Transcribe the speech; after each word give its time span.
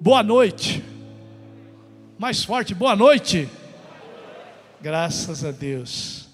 Boa 0.00 0.22
noite. 0.22 0.82
Mais 2.18 2.42
forte, 2.42 2.74
boa 2.74 2.96
noite. 2.96 3.46
Graças 4.80 5.44
a 5.44 5.50
Deus. 5.50 6.26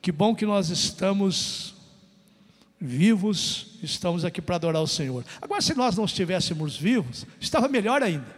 Que 0.00 0.12
bom 0.12 0.32
que 0.32 0.46
nós 0.46 0.70
estamos 0.70 1.74
vivos, 2.80 3.76
estamos 3.82 4.24
aqui 4.24 4.40
para 4.40 4.54
adorar 4.54 4.80
o 4.80 4.86
Senhor. 4.86 5.24
Agora, 5.42 5.60
se 5.60 5.74
nós 5.74 5.96
não 5.96 6.04
estivéssemos 6.04 6.76
vivos, 6.76 7.26
estava 7.40 7.66
melhor 7.66 8.00
ainda. 8.00 8.32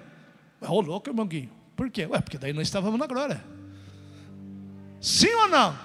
Ô, 0.62 0.68
oh, 0.70 0.80
louco, 0.80 1.10
irmão 1.10 1.26
Guinho. 1.26 1.50
Por 1.76 1.90
quê? 1.90 2.06
Ué, 2.06 2.18
porque 2.22 2.38
daí 2.38 2.54
nós 2.54 2.66
estávamos 2.66 2.98
na 2.98 3.06
glória. 3.06 3.44
Sim 5.02 5.34
ou 5.34 5.48
não? 5.48 5.78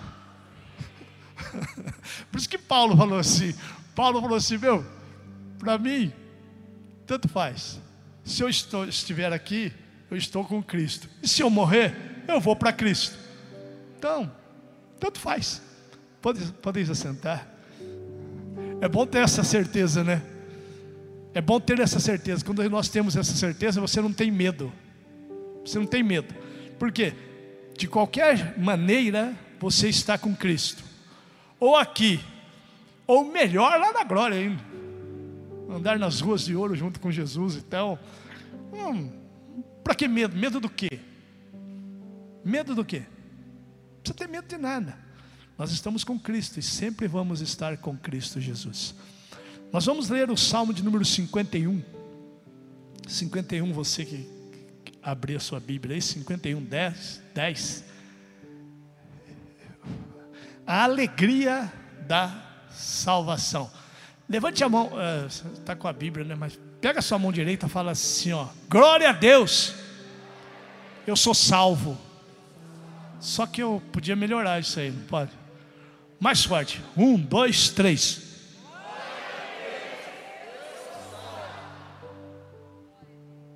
Por 2.31 2.37
isso 2.37 2.47
que 2.47 2.57
Paulo 2.57 2.95
falou 2.95 3.19
assim. 3.19 3.53
Paulo 3.93 4.21
falou 4.21 4.37
assim, 4.37 4.57
meu, 4.57 4.85
para 5.59 5.77
mim, 5.77 6.13
tanto 7.05 7.27
faz. 7.27 7.81
Se 8.27 8.43
eu 8.43 8.49
estou, 8.49 8.85
estiver 8.85 9.31
aqui, 9.31 9.71
eu 10.11 10.17
estou 10.17 10.43
com 10.43 10.61
Cristo. 10.61 11.09
E 11.23 11.27
se 11.27 11.41
eu 11.41 11.49
morrer, 11.49 11.95
eu 12.27 12.41
vou 12.41 12.57
para 12.57 12.73
Cristo. 12.73 13.17
Então, 13.97 14.29
tanto 14.99 15.17
faz. 15.17 15.61
Pode, 16.21 16.43
podem 16.61 16.83
se 16.83 16.91
assentar. 16.91 17.47
É 18.81 18.89
bom 18.89 19.05
ter 19.07 19.19
essa 19.19 19.45
certeza, 19.45 20.03
né? 20.03 20.21
É 21.33 21.39
bom 21.39 21.57
ter 21.57 21.79
essa 21.79 22.01
certeza. 22.01 22.43
Quando 22.43 22.69
nós 22.69 22.89
temos 22.89 23.15
essa 23.15 23.33
certeza, 23.33 23.79
você 23.79 24.01
não 24.01 24.11
tem 24.11 24.29
medo. 24.29 24.73
Você 25.65 25.79
não 25.79 25.85
tem 25.85 26.03
medo. 26.03 26.35
Por 26.77 26.91
quê? 26.91 27.13
De 27.77 27.87
qualquer 27.87 28.59
maneira, 28.59 29.33
você 29.57 29.87
está 29.87 30.17
com 30.17 30.35
Cristo. 30.35 30.83
Ou 31.61 31.77
aqui, 31.77 32.19
ou 33.07 33.23
melhor, 33.23 33.79
lá 33.79 33.93
na 33.93 34.03
glória 34.03 34.37
ainda. 34.37 34.76
Andar 35.69 35.99
nas 35.99 36.21
ruas 36.21 36.45
de 36.45 36.55
ouro 36.55 36.75
junto 36.75 36.99
com 36.99 37.11
Jesus 37.11 37.55
e 37.55 37.61
tal. 37.61 37.99
Hum, 38.73 39.11
Para 39.83 39.95
que 39.95 40.07
medo? 40.07 40.35
Medo 40.35 40.59
do 40.59 40.69
quê? 40.69 40.99
Medo 42.43 42.73
do 42.73 42.85
quê? 42.85 42.99
Não 42.99 44.01
precisa 44.01 44.17
ter 44.17 44.27
medo 44.27 44.47
de 44.47 44.57
nada. 44.57 44.97
Nós 45.57 45.71
estamos 45.71 46.03
com 46.03 46.19
Cristo 46.19 46.59
e 46.59 46.63
sempre 46.63 47.07
vamos 47.07 47.41
estar 47.41 47.77
com 47.77 47.97
Cristo 47.97 48.39
Jesus. 48.39 48.95
Nós 49.71 49.85
vamos 49.85 50.09
ler 50.09 50.29
o 50.29 50.37
Salmo 50.37 50.73
de 50.73 50.83
número 50.83 51.03
51. 51.03 51.81
51, 53.07 53.73
você 53.73 54.05
que 54.05 54.29
abrir 55.01 55.35
a 55.37 55.39
sua 55.39 55.59
Bíblia 55.59 55.95
aí, 55.95 56.01
51, 56.01 56.63
10, 56.63 57.21
10. 57.33 57.83
A 60.65 60.83
alegria 60.83 61.71
da 62.07 62.67
salvação. 62.69 63.71
Levante 64.29 64.61
a 64.61 64.67
mão, 64.67 64.91
está 65.53 65.73
uh, 65.73 65.77
com 65.77 65.87
a 65.87 65.93
Bíblia, 65.93 66.25
né? 66.25 66.35
Mas 66.35 66.59
pega 66.81 66.99
a 66.99 67.01
sua 67.01 67.17
mão 67.17 67.31
direita 67.31 67.65
e 67.65 67.69
fala 67.69 67.91
assim: 67.91 68.33
ó, 68.33 68.47
glória 68.69 69.09
a 69.09 69.13
Deus, 69.13 69.73
eu 71.05 71.15
sou 71.15 71.33
salvo. 71.33 71.97
Só 73.19 73.47
que 73.47 73.63
eu 73.63 73.81
podia 73.91 74.15
melhorar 74.15 74.59
isso 74.59 74.79
aí, 74.79 74.91
não 74.91 75.03
pode? 75.07 75.31
Mais 76.19 76.43
forte. 76.43 76.83
Um, 76.95 77.17
dois, 77.17 77.69
três. 77.69 78.27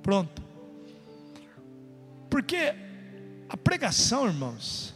Pronto. 0.01 0.41
Porque 2.29 2.73
a 3.49 3.57
pregação, 3.57 4.25
irmãos, 4.25 4.95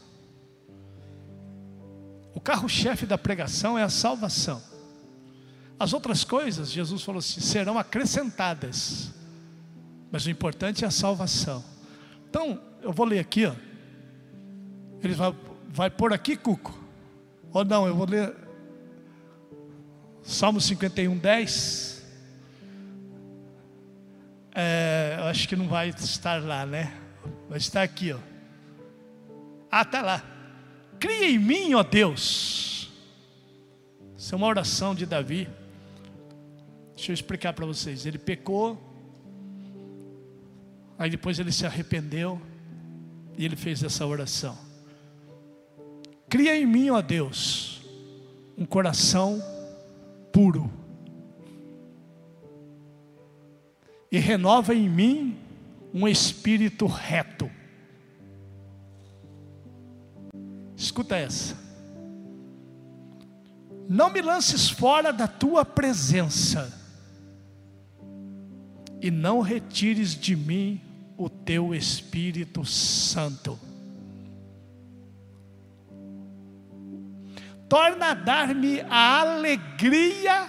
o 2.34 2.40
carro-chefe 2.40 3.06
da 3.06 3.18
pregação 3.18 3.78
é 3.78 3.84
a 3.84 3.90
salvação. 3.90 4.62
As 5.78 5.94
outras 5.94 6.24
coisas, 6.24 6.72
Jesus 6.72 7.04
falou 7.04 7.20
assim, 7.20 7.42
serão 7.42 7.78
acrescentadas. 7.78 9.12
Mas 10.12 10.26
o 10.26 10.30
importante 10.30 10.86
é 10.86 10.88
a 10.88 10.92
salvação. 10.92 11.64
Então, 12.30 12.62
eu 12.82 12.94
vou 12.94 13.06
ler 13.06 13.20
aqui, 13.20 13.46
ó. 13.46 13.54
Ele 15.04 15.14
vai, 15.14 15.36
vai 15.68 15.90
pôr 15.90 16.14
aqui, 16.14 16.38
Cuco. 16.38 16.78
Ou 17.52 17.66
não, 17.66 17.88
eu 17.88 17.96
vou 17.96 18.08
ler 18.08 18.34
Salmo 20.24 20.60
51, 20.60 21.18
10. 21.18 22.04
É, 24.56 25.18
eu 25.20 25.26
acho 25.26 25.48
que 25.48 25.56
não 25.56 25.68
vai 25.68 25.90
estar 25.90 26.42
lá, 26.42 26.66
né? 26.66 26.94
Vai 27.50 27.58
estar 27.58 27.84
aqui, 27.84 28.14
ó. 28.14 28.20
Ah, 29.70 29.82
está 29.82 30.02
lá. 30.02 30.24
Cria 31.00 31.30
em 31.30 31.38
mim, 31.38 31.74
ó 31.74 31.84
Deus. 31.84 32.90
Isso 34.18 34.34
é 34.34 34.38
uma 34.38 34.48
oração 34.48 34.96
de 34.96 35.06
Davi. 35.06 35.48
Deixa 37.06 37.12
eu 37.12 37.24
explicar 37.24 37.54
para 37.54 37.68
vocês. 37.68 38.08
Ele 38.08 38.18
pecou, 38.18 38.82
aí 40.98 41.08
depois 41.08 41.38
ele 41.38 41.52
se 41.52 41.64
arrependeu 41.64 42.42
e 43.38 43.46
ele 43.46 43.56
fez 43.56 43.84
essa 43.84 44.08
oração. 44.08 44.58
Cria 46.28 46.58
em 46.58 46.66
mim, 46.66 46.90
ó 46.90 47.04
Deus, 47.04 47.84
um 48.58 48.66
coração 48.66 49.40
puro. 50.34 50.68
E 54.12 54.18
renova 54.18 54.74
em 54.74 54.90
mim 54.90 55.38
um 55.94 56.08
espírito 56.08 56.88
reto. 56.88 57.52
Escuta 60.76 61.16
essa. 61.16 61.56
Não 63.88 64.10
me 64.10 64.24
lances 64.24 64.68
fora 64.68 65.14
da 65.14 65.28
tua 65.28 65.64
presença, 65.64 66.84
e 69.06 69.12
não 69.12 69.42
retires 69.42 70.16
de 70.16 70.36
mim 70.36 70.82
o 71.18 71.30
teu 71.30 71.74
Espírito 71.74 72.66
Santo. 72.66 73.60
torna 77.68 78.12
a 78.12 78.14
dar-me 78.14 78.82
a 78.82 79.22
alegria 79.22 80.48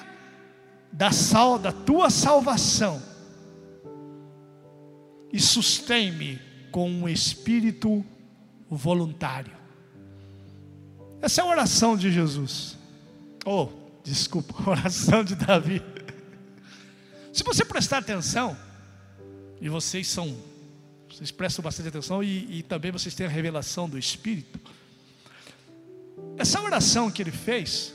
da, 0.93 1.11
sal, 1.11 1.59
da 1.59 1.73
tua 1.73 2.11
salvação 2.11 3.03
e 5.33 5.41
sustém-me 5.41 6.39
com 6.71 6.91
um 6.91 7.09
espírito 7.09 8.05
voluntário. 8.71 9.57
Essa 11.21 11.41
é 11.41 11.45
a 11.45 11.49
oração 11.49 11.97
de 11.97 12.13
Jesus. 12.13 12.79
Oh, 13.45 13.69
desculpa, 14.05 14.55
oração 14.71 15.25
de 15.25 15.35
Davi. 15.35 15.83
Se 17.37 17.45
você 17.45 17.67
prestar 17.67 17.99
atenção, 17.99 18.57
e 19.61 19.69
vocês 19.69 20.09
são, 20.09 20.35
vocês 21.07 21.31
prestam 21.31 21.63
bastante 21.63 21.91
atenção, 21.91 22.25
e, 22.25 22.61
e 22.61 22.63
também 22.63 22.91
vocês 22.91 23.15
têm 23.15 23.27
a 23.27 23.29
revelação 23.29 23.87
do 23.87 23.99
Espírito. 23.99 24.59
Essa 26.39 26.63
oração 26.63 27.11
que 27.11 27.23
ele 27.23 27.31
fez, 27.31 27.93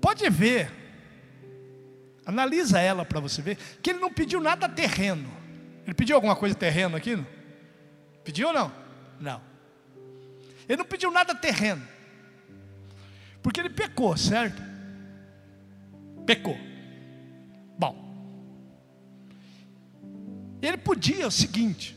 pode 0.00 0.28
ver, 0.30 0.68
analisa 2.26 2.80
ela 2.80 3.04
para 3.04 3.20
você 3.20 3.40
ver, 3.40 3.56
que 3.80 3.90
ele 3.90 4.00
não 4.00 4.12
pediu 4.12 4.40
nada 4.40 4.68
terreno. 4.68 5.30
Ele 5.84 5.94
pediu 5.94 6.16
alguma 6.16 6.34
coisa 6.34 6.56
terreno 6.56 6.96
aqui? 6.96 7.14
Não? 7.14 7.26
Pediu 8.24 8.48
ou 8.48 8.52
não? 8.52 8.72
Não. 9.20 9.40
Ele 10.68 10.78
não 10.78 10.84
pediu 10.84 11.12
nada 11.12 11.36
terreno. 11.36 11.86
Porque 13.40 13.60
ele 13.60 13.70
pecou, 13.70 14.16
certo? 14.16 14.60
Pecou. 16.26 16.69
Ele 20.62 20.76
podia 20.76 21.26
o 21.26 21.30
seguinte: 21.30 21.96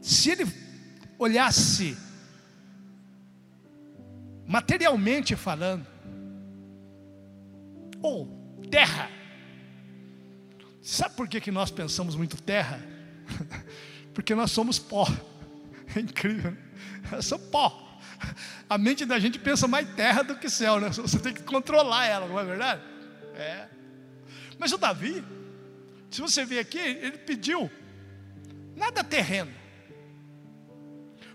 se 0.00 0.30
ele 0.30 0.44
olhasse 1.18 1.96
materialmente 4.46 5.36
falando, 5.36 5.86
ou 8.02 8.26
terra. 8.70 9.08
Sabe 10.82 11.14
por 11.14 11.28
que, 11.28 11.40
que 11.40 11.52
nós 11.52 11.70
pensamos 11.70 12.16
muito 12.16 12.40
terra? 12.42 12.80
Porque 14.12 14.34
nós 14.34 14.50
somos 14.50 14.78
pó. 14.78 15.06
É 15.94 16.00
incrível. 16.00 16.52
Né? 16.52 16.58
Eu 17.12 17.22
sou 17.22 17.38
pó. 17.38 18.00
A 18.66 18.78
mente 18.78 19.04
da 19.04 19.18
gente 19.18 19.38
pensa 19.38 19.68
mais 19.68 19.86
terra 19.94 20.22
do 20.22 20.38
que 20.38 20.48
céu, 20.48 20.80
né? 20.80 20.88
Você 20.96 21.18
tem 21.18 21.34
que 21.34 21.42
controlar 21.42 22.06
ela, 22.06 22.26
não 22.26 22.40
é 22.40 22.44
verdade? 22.44 22.80
É. 23.34 23.68
Mas 24.58 24.72
o 24.72 24.78
Davi, 24.78 25.22
se 26.12 26.20
você 26.20 26.44
ver 26.44 26.58
aqui, 26.58 26.78
ele 26.78 27.16
pediu 27.16 27.70
nada 28.76 29.02
terreno. 29.02 29.50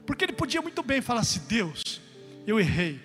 Porque 0.06 0.24
ele 0.24 0.34
podia 0.34 0.62
muito 0.62 0.84
bem 0.84 1.02
falar 1.02 1.22
assim: 1.22 1.42
Deus, 1.48 2.00
eu 2.46 2.60
errei. 2.60 3.02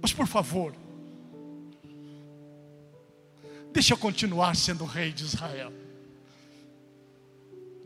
Mas 0.00 0.14
por 0.14 0.26
favor, 0.26 0.74
deixa 3.70 3.92
eu 3.92 3.98
continuar 3.98 4.56
sendo 4.56 4.86
rei 4.86 5.12
de 5.12 5.24
Israel. 5.24 5.72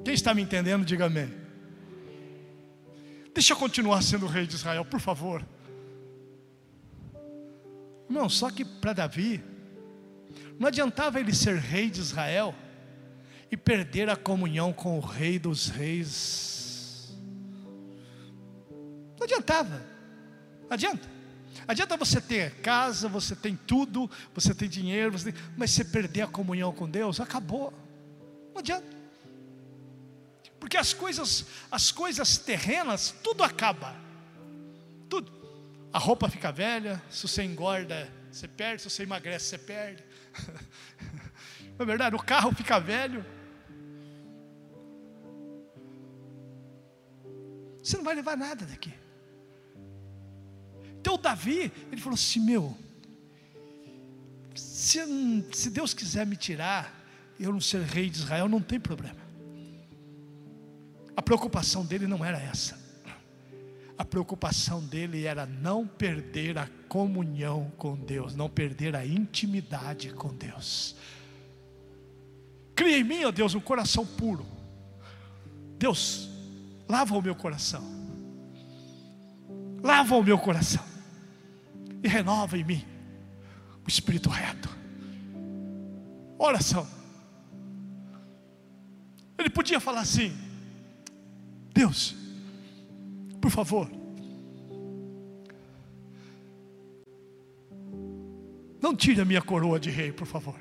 Quem 0.04 0.14
está 0.14 0.32
me 0.32 0.42
entendendo, 0.42 0.84
diga 0.84 1.06
amém. 1.06 1.34
Deixa 3.34 3.52
eu 3.52 3.56
continuar 3.56 4.00
sendo 4.02 4.26
rei 4.26 4.46
de 4.46 4.54
Israel, 4.54 4.84
por 4.84 5.00
favor. 5.00 5.44
Não, 8.08 8.28
só 8.28 8.48
que 8.48 8.64
para 8.64 8.92
Davi, 8.92 9.42
Não 10.58 10.68
adiantava 10.68 11.20
ele 11.20 11.34
ser 11.34 11.58
rei 11.58 11.90
de 11.90 12.00
Israel 12.00 12.54
e 13.50 13.56
perder 13.56 14.08
a 14.08 14.16
comunhão 14.16 14.72
com 14.72 14.98
o 14.98 15.00
rei 15.00 15.38
dos 15.38 15.68
reis. 15.68 17.14
Não 19.18 19.24
adiantava. 19.24 19.82
Não 20.62 20.72
adianta. 20.72 21.16
Adianta 21.68 21.96
você 21.96 22.20
ter 22.20 22.60
casa, 22.60 23.08
você 23.08 23.34
tem 23.34 23.56
tudo, 23.56 24.10
você 24.34 24.54
tem 24.54 24.68
dinheiro, 24.68 25.18
você 25.18 25.32
tem... 25.32 25.42
mas 25.56 25.70
você 25.70 25.84
perder 25.84 26.22
a 26.22 26.26
comunhão 26.26 26.72
com 26.72 26.88
Deus, 26.88 27.20
acabou. 27.20 27.72
Não 28.52 28.60
adianta. 28.60 28.96
Porque 30.60 30.76
as 30.76 30.92
coisas, 30.92 31.46
as 31.70 31.90
coisas 31.90 32.38
terrenas, 32.38 33.14
tudo 33.22 33.42
acaba. 33.42 33.96
Tudo. 35.08 35.32
A 35.92 35.98
roupa 35.98 36.28
fica 36.28 36.52
velha, 36.52 37.02
se 37.10 37.26
você 37.26 37.42
engorda, 37.42 38.10
você 38.36 38.46
perde, 38.46 38.82
se 38.82 38.90
você 38.90 39.02
emagrece, 39.02 39.46
você 39.46 39.58
perde. 39.58 40.04
Não 41.78 41.84
é 41.84 41.84
verdade? 41.84 42.14
O 42.14 42.22
carro 42.22 42.54
fica 42.54 42.78
velho. 42.78 43.24
Você 47.82 47.96
não 47.96 48.04
vai 48.04 48.14
levar 48.14 48.36
nada 48.36 48.66
daqui. 48.66 48.92
Então 50.98 51.18
Davi, 51.18 51.72
ele 51.92 52.00
falou 52.00 52.14
assim: 52.14 52.40
meu, 52.40 52.76
se, 54.54 54.98
se 55.52 55.70
Deus 55.70 55.94
quiser 55.94 56.26
me 56.26 56.36
tirar, 56.36 56.92
eu 57.38 57.52
não 57.52 57.60
ser 57.60 57.82
rei 57.82 58.10
de 58.10 58.18
Israel, 58.18 58.48
não 58.48 58.60
tem 58.60 58.80
problema. 58.80 59.20
A 61.14 61.22
preocupação 61.22 61.84
dele 61.84 62.06
não 62.06 62.24
era 62.24 62.38
essa. 62.38 62.85
A 63.98 64.04
preocupação 64.04 64.80
dele 64.84 65.24
era 65.24 65.46
não 65.46 65.86
perder 65.86 66.58
a 66.58 66.68
comunhão 66.88 67.72
com 67.78 67.96
Deus, 67.96 68.34
não 68.34 68.48
perder 68.48 68.94
a 68.94 69.06
intimidade 69.06 70.10
com 70.10 70.34
Deus. 70.34 70.96
Cria 72.74 72.98
em 72.98 73.04
mim, 73.04 73.24
ó 73.24 73.30
Deus, 73.30 73.54
um 73.54 73.60
coração 73.60 74.04
puro. 74.04 74.46
Deus, 75.78 76.28
lava 76.88 77.16
o 77.16 77.22
meu 77.22 77.34
coração. 77.34 77.82
Lava 79.82 80.16
o 80.16 80.22
meu 80.22 80.38
coração 80.38 80.84
e 82.02 82.08
renova 82.08 82.58
em 82.58 82.64
mim 82.64 82.84
o 83.84 83.88
espírito 83.88 84.28
reto. 84.28 84.68
Oração. 86.38 86.86
Ele 89.38 89.48
podia 89.48 89.80
falar 89.80 90.00
assim: 90.00 90.36
Deus, 91.72 92.14
por 93.46 93.50
favor, 93.52 93.88
não 98.82 98.96
tire 98.96 99.20
a 99.20 99.24
minha 99.24 99.40
coroa 99.40 99.78
de 99.78 99.88
rei, 99.88 100.10
por 100.10 100.26
favor. 100.26 100.58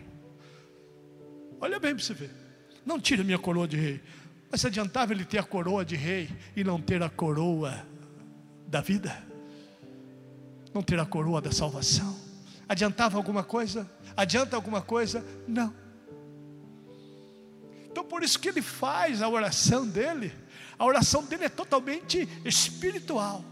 Olha 1.59 1.79
bem 1.79 1.95
para 1.95 2.03
você 2.03 2.13
ver. 2.13 2.29
Não 2.85 2.99
tire 2.99 3.23
a 3.23 3.25
minha 3.25 3.39
coroa 3.39 3.67
de 3.67 3.75
rei. 3.75 3.99
Mas 4.51 4.61
se 4.61 4.67
adiantava 4.67 5.13
ele 5.13 5.25
ter 5.25 5.39
a 5.39 5.43
coroa 5.43 5.83
de 5.83 5.95
rei 5.95 6.29
e 6.55 6.63
não 6.63 6.79
ter 6.79 7.01
a 7.01 7.09
coroa 7.09 7.83
da 8.67 8.81
vida? 8.81 9.17
não 10.71 10.83
ter 10.83 10.99
a 10.99 11.05
coroa 11.05 11.41
da 11.41 11.51
salvação. 11.53 12.15
Adiantava 12.69 13.17
alguma 13.17 13.43
coisa? 13.43 13.89
Adianta 14.15 14.55
alguma 14.55 14.81
coisa? 14.81 15.25
Não. 15.47 15.73
Então 17.89 18.03
por 18.03 18.21
isso 18.21 18.37
que 18.37 18.49
ele 18.49 18.61
faz 18.61 19.23
a 19.23 19.29
oração 19.29 19.87
dele. 19.87 20.33
A 20.77 20.85
oração 20.85 21.23
dele 21.23 21.45
é 21.45 21.49
totalmente 21.49 22.27
espiritual. 22.43 23.43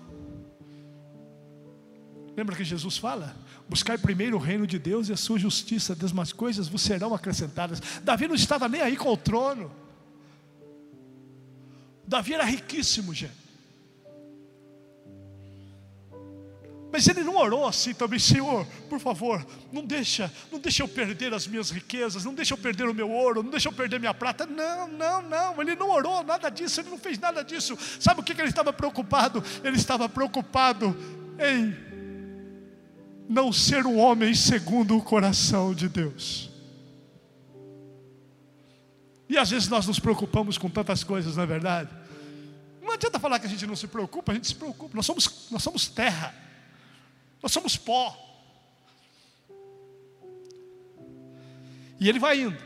Lembra 2.36 2.56
que 2.56 2.64
Jesus 2.64 2.98
fala? 2.98 3.36
Buscar 3.70 3.98
primeiro 4.00 4.38
o 4.38 4.40
reino 4.40 4.66
de 4.66 4.80
Deus 4.80 5.08
e 5.08 5.14
a 5.14 5.18
sua 5.18 5.38
justiça, 5.38 5.94
as 5.94 6.00
demais 6.00 6.34
coisas 6.34 6.68
vos 6.68 6.82
serão 6.82 7.14
acrescentadas. 7.14 7.80
Davi 8.04 8.28
não 8.28 8.36
estava 8.36 8.68
nem 8.68 8.82
aí 8.82 8.98
com 8.98 9.10
o 9.10 9.18
trono. 9.18 9.72
Davi 12.06 12.34
era 12.34 12.44
riquíssimo, 12.44 13.14
gente. 13.14 13.43
Mas 16.94 17.08
ele 17.08 17.24
não 17.24 17.36
orou 17.38 17.66
assim 17.66 17.92
também, 17.92 18.20
Senhor, 18.20 18.68
por 18.88 19.00
favor, 19.00 19.44
não 19.72 19.84
deixa, 19.84 20.32
não 20.52 20.60
deixa 20.60 20.84
eu 20.84 20.88
perder 20.88 21.34
as 21.34 21.48
minhas 21.48 21.72
riquezas, 21.72 22.24
não 22.24 22.36
deixa 22.36 22.54
eu 22.54 22.58
perder 22.60 22.88
o 22.88 22.94
meu 22.94 23.10
ouro, 23.10 23.42
não 23.42 23.50
deixa 23.50 23.68
eu 23.68 23.74
perder 23.74 24.00
minha 24.00 24.14
prata. 24.14 24.46
Não, 24.46 24.88
não, 24.88 25.20
não, 25.24 25.60
ele 25.60 25.76
não 25.76 25.90
orou 25.90 26.24
nada 26.24 26.52
disso, 26.52 26.82
ele 26.82 26.92
não 26.92 27.00
fez 27.00 27.18
nada 27.18 27.44
disso. 27.44 27.76
Sabe 28.00 28.22
o 28.22 28.24
que, 28.24 28.36
que 28.36 28.42
ele 28.42 28.50
estava 28.50 28.72
preocupado? 28.72 29.44
Ele 29.64 29.76
estava 29.76 30.08
preocupado 30.08 30.96
em 31.40 31.76
não 33.28 33.52
ser 33.52 33.88
um 33.88 33.98
homem 33.98 34.36
segundo 34.36 34.96
o 34.96 35.02
coração 35.02 35.74
de 35.74 35.90
Deus. 35.90 36.52
E 39.28 39.36
às 39.36 39.50
vezes 39.50 39.68
nós 39.68 39.88
nos 39.88 39.98
preocupamos 39.98 40.60
com 40.60 40.70
tantas 40.70 41.04
coisas, 41.04 41.38
não 41.38 41.44
é 41.44 41.48
verdade? 41.48 41.90
Não 42.84 42.94
adianta 42.94 43.20
falar 43.20 43.40
que 43.40 43.48
a 43.48 43.50
gente 43.50 43.66
não 43.66 43.76
se 43.76 43.88
preocupa, 43.88 44.32
a 44.32 44.36
gente 44.36 44.46
se 44.46 44.54
preocupa. 44.54 44.96
Nós 44.96 45.08
somos, 45.08 45.48
nós 45.50 45.64
somos 45.64 45.88
terra. 45.88 46.43
Nós 47.44 47.52
somos 47.52 47.78
pó. 47.78 48.18
E 52.00 52.10
ele 52.10 52.18
vai 52.18 52.40
indo. 52.40 52.58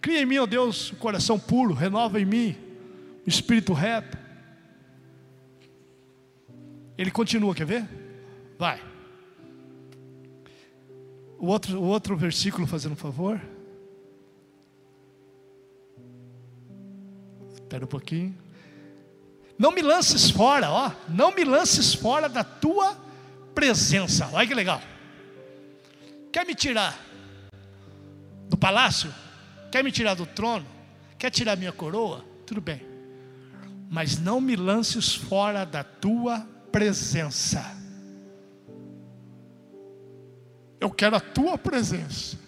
Cria 0.00 0.22
em 0.22 0.26
mim, 0.26 0.38
ó 0.38 0.46
Deus, 0.46 0.92
um 0.92 0.96
coração 0.96 1.38
puro, 1.38 1.74
renova 1.74 2.18
em 2.18 2.24
mim 2.24 2.56
um 3.26 3.28
espírito 3.28 3.72
reto. 3.72 4.18
Ele 6.96 7.10
continua, 7.10 7.54
quer 7.54 7.66
ver? 7.66 7.88
Vai. 8.58 8.82
O 11.38 11.46
outro, 11.46 11.78
o 11.78 11.84
outro 11.84 12.16
versículo, 12.16 12.66
fazendo 12.66 12.92
um 12.92 12.96
favor. 12.96 13.40
Espera 17.54 17.84
um 17.84 17.88
pouquinho. 17.88 18.36
Não 19.58 19.72
me 19.72 19.80
lances 19.80 20.30
fora, 20.30 20.70
ó. 20.70 20.92
Não 21.08 21.34
me 21.34 21.44
lances 21.44 21.94
fora 21.94 22.28
da 22.28 22.44
tua 22.44 23.09
presença. 23.54 24.28
Olha 24.32 24.46
que 24.46 24.54
legal. 24.54 24.80
Quer 26.32 26.46
me 26.46 26.54
tirar 26.54 26.98
do 28.48 28.56
palácio? 28.56 29.12
Quer 29.70 29.84
me 29.84 29.92
tirar 29.92 30.14
do 30.14 30.26
trono? 30.26 30.66
Quer 31.18 31.30
tirar 31.30 31.56
minha 31.56 31.72
coroa? 31.72 32.24
Tudo 32.46 32.60
bem. 32.60 32.82
Mas 33.90 34.18
não 34.18 34.40
me 34.40 34.56
lances 34.56 35.14
fora 35.14 35.64
da 35.64 35.82
tua 35.82 36.40
presença. 36.70 37.76
Eu 40.80 40.90
quero 40.90 41.16
a 41.16 41.20
tua 41.20 41.58
presença. 41.58 42.38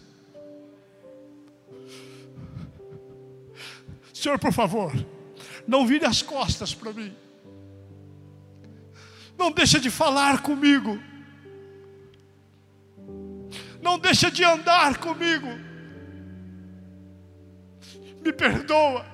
Senhor, 4.12 4.38
por 4.38 4.52
favor, 4.52 4.92
não 5.66 5.87
vire 5.87 6.06
as 6.06 6.23
costas 6.23 6.73
para 6.73 6.92
mim. 6.92 7.14
Não 9.42 9.50
deixa 9.50 9.80
de 9.80 9.90
falar 9.90 10.40
comigo. 10.40 11.02
Não 13.82 13.99
deixa 13.99 14.30
de 14.30 14.44
andar 14.44 14.99
comigo. 14.99 15.49
Me 18.22 18.32
perdoa. 18.32 19.04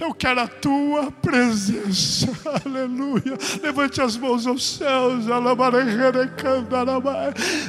Eu 0.00 0.14
quero 0.14 0.40
a 0.40 0.48
tua 0.48 1.10
presença, 1.10 2.26
aleluia. 2.64 3.36
Levante 3.62 4.00
as 4.00 4.16
mãos 4.16 4.46
aos 4.46 4.76
céus, 4.76 5.24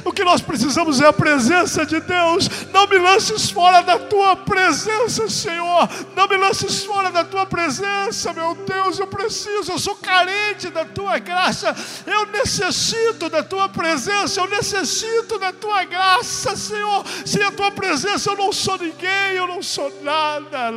o 0.04 0.12
que 0.12 0.24
nós 0.24 0.40
precisamos 0.40 1.00
é 1.00 1.06
a 1.06 1.12
presença 1.12 1.84
de 1.84 2.00
Deus. 2.00 2.48
Não 2.72 2.86
me 2.86 2.98
lances 2.98 3.50
fora 3.50 3.82
da 3.82 3.98
tua 3.98 4.34
presença, 4.36 5.28
Senhor. 5.28 5.88
Não 6.16 6.26
me 6.26 6.36
lances 6.38 6.84
fora 6.84 7.10
da 7.10 7.24
tua 7.24 7.44
presença, 7.44 8.32
meu 8.32 8.54
Deus. 8.54 8.98
Eu 8.98 9.06
preciso, 9.06 9.72
eu 9.72 9.78
sou 9.78 9.96
carente 9.96 10.70
da 10.70 10.84
tua 10.84 11.18
graça. 11.18 11.74
Eu 12.06 12.26
necessito 12.26 13.28
da 13.28 13.42
tua 13.42 13.68
presença, 13.68 14.40
eu 14.40 14.48
necessito 14.48 15.38
da 15.38 15.52
tua 15.52 15.84
graça, 15.84 16.56
Senhor. 16.56 17.04
Sem 17.26 17.42
a 17.42 17.50
tua 17.50 17.70
presença 17.70 18.30
eu 18.30 18.36
não 18.36 18.52
sou 18.52 18.78
ninguém, 18.78 19.34
eu 19.36 19.46
não 19.46 19.62
sou 19.62 19.92
nada. 20.02 20.70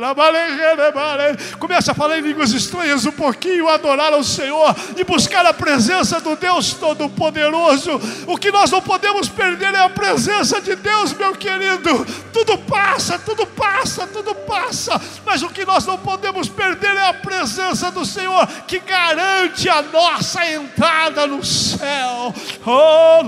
Começa 1.58 1.92
a 1.92 1.94
falar 1.94 2.18
em 2.18 2.22
línguas 2.22 2.52
estranhas 2.52 3.04
um 3.06 3.12
pouquinho, 3.12 3.68
adorar 3.68 4.12
ao 4.12 4.22
Senhor 4.22 4.74
e 4.96 5.04
buscar 5.04 5.44
a 5.46 5.52
presença 5.52 6.20
do 6.20 6.36
Deus 6.36 6.74
Todo-Poderoso. 6.74 8.00
O 8.26 8.36
que 8.36 8.52
nós 8.52 8.70
não 8.70 8.80
podemos 8.80 9.28
perder 9.28 9.74
é 9.74 9.80
a 9.80 9.88
presença 9.88 10.60
de 10.60 10.76
Deus, 10.76 11.12
meu 11.12 11.32
querido. 11.34 12.06
Tudo 12.32 12.58
passa, 12.58 13.18
tudo 13.18 13.46
passa, 13.46 14.06
tudo 14.06 14.34
passa, 14.34 15.00
mas 15.24 15.42
o 15.42 15.48
que 15.48 15.64
nós 15.64 15.86
não 15.86 15.98
podemos 15.98 16.48
perder 16.48 16.94
é 16.96 17.08
a 17.08 17.14
presença 17.14 17.90
do 17.90 18.04
Senhor 18.04 18.46
que 18.66 18.78
garante 18.78 19.68
a 19.68 19.82
nossa 19.82 20.48
entrada 20.50 21.26
no 21.26 21.44
céu. 21.44 22.34
Oh, 22.64 23.22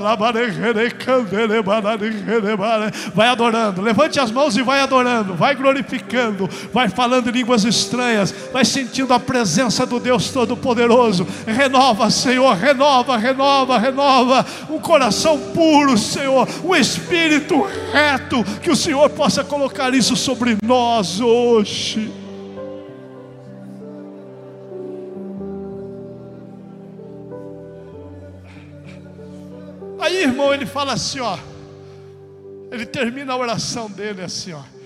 vai 3.15 3.29
adorando, 3.29 3.81
levante 3.81 4.21
as 4.21 4.31
mãos 4.31 4.57
e 4.57 4.63
vai 4.63 4.81
adorando, 4.81 5.35
vai 5.35 5.55
glorificando, 5.55 6.49
vai 6.73 6.89
falando 6.89 7.31
línguas 7.31 7.65
estranhas 7.65 7.88
estranhas, 7.89 8.35
vai 8.53 8.65
sentindo 8.65 9.15
a 9.15 9.19
presença 9.19 9.87
do 9.87 9.99
Deus 9.99 10.31
Todo-Poderoso. 10.31 11.27
Renova, 11.47 12.11
Senhor, 12.11 12.55
renova, 12.55 13.17
renova, 13.17 13.79
renova. 13.79 14.47
Um 14.69 14.79
coração 14.79 15.39
puro, 15.53 15.97
Senhor, 15.97 16.47
um 16.63 16.77
espírito 16.77 17.67
reto, 17.93 18.45
que 18.61 18.71
o 18.71 18.77
Senhor 18.77 19.09
possa 19.11 19.43
colocar 19.43 19.95
isso 19.95 20.15
sobre 20.15 20.59
nós 20.63 21.21
hoje. 21.21 22.13
Aí, 30.01 30.23
irmão, 30.23 30.55
ele 30.55 30.67
fala 30.67 30.93
assim, 30.93 31.21
ó. 31.21 31.37
Ele 32.71 32.85
termina 32.85 33.33
a 33.33 33.37
oração 33.37 33.91
dele 33.91 34.23
assim, 34.23 34.53
ó. 34.53 34.78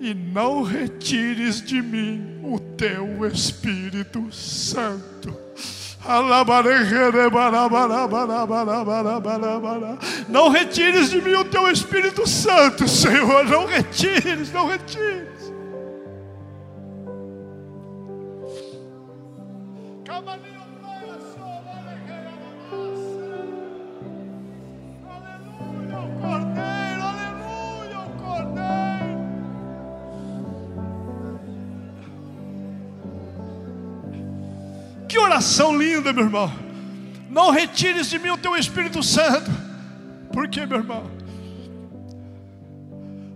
E 0.00 0.14
não 0.14 0.62
retires 0.62 1.60
de 1.60 1.82
mim 1.82 2.40
o 2.42 2.58
teu 2.58 3.26
Espírito 3.26 4.32
Santo. 4.32 5.36
Não 10.26 10.48
retires 10.48 11.10
de 11.10 11.20
mim 11.20 11.34
o 11.34 11.44
teu 11.44 11.70
Espírito 11.70 12.26
Santo, 12.26 12.88
Senhor. 12.88 13.44
Não 13.44 13.66
retires, 13.66 14.50
não 14.50 14.66
retires. 14.66 15.39
Oração 35.40 35.74
linda, 35.74 36.12
meu 36.12 36.24
irmão. 36.24 36.52
Não 37.30 37.50
retires 37.50 38.10
de 38.10 38.18
mim 38.18 38.28
o 38.28 38.36
teu 38.36 38.54
Espírito 38.56 39.02
Santo. 39.02 39.50
Por 40.30 40.46
quê, 40.48 40.66
meu 40.66 40.78
irmão? 40.78 41.10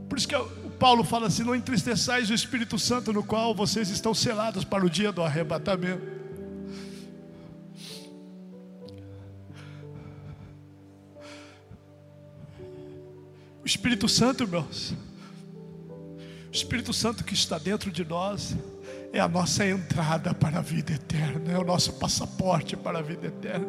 Por 0.06 0.18
isso 0.18 0.28
que 0.28 0.36
o 0.36 0.70
Paulo 0.78 1.02
fala 1.02 1.28
assim: 1.28 1.42
não 1.42 1.54
entristeçais 1.54 2.28
o 2.28 2.34
Espírito 2.34 2.78
Santo, 2.78 3.10
no 3.10 3.22
qual 3.22 3.54
vocês 3.54 3.88
estão 3.88 4.12
selados 4.12 4.64
para 4.64 4.84
o 4.84 4.90
dia 4.90 5.10
do 5.10 5.22
arrebatamento. 5.22 6.12
O 13.62 13.66
Espírito 13.66 14.10
Santo, 14.10 14.42
irmãos, 14.42 14.94
o 16.48 16.52
Espírito 16.54 16.92
Santo 16.92 17.24
que 17.24 17.32
está 17.32 17.56
dentro 17.56 17.90
de 17.90 18.04
nós, 18.04 18.54
é 19.14 19.20
a 19.20 19.28
nossa 19.28 19.64
entrada 19.64 20.34
para 20.34 20.58
a 20.58 20.60
vida 20.60 20.92
eterna, 20.92 21.52
é 21.52 21.56
o 21.56 21.64
nosso 21.64 21.92
passaporte 21.92 22.76
para 22.76 22.98
a 22.98 23.02
vida 23.02 23.28
eterna. 23.28 23.68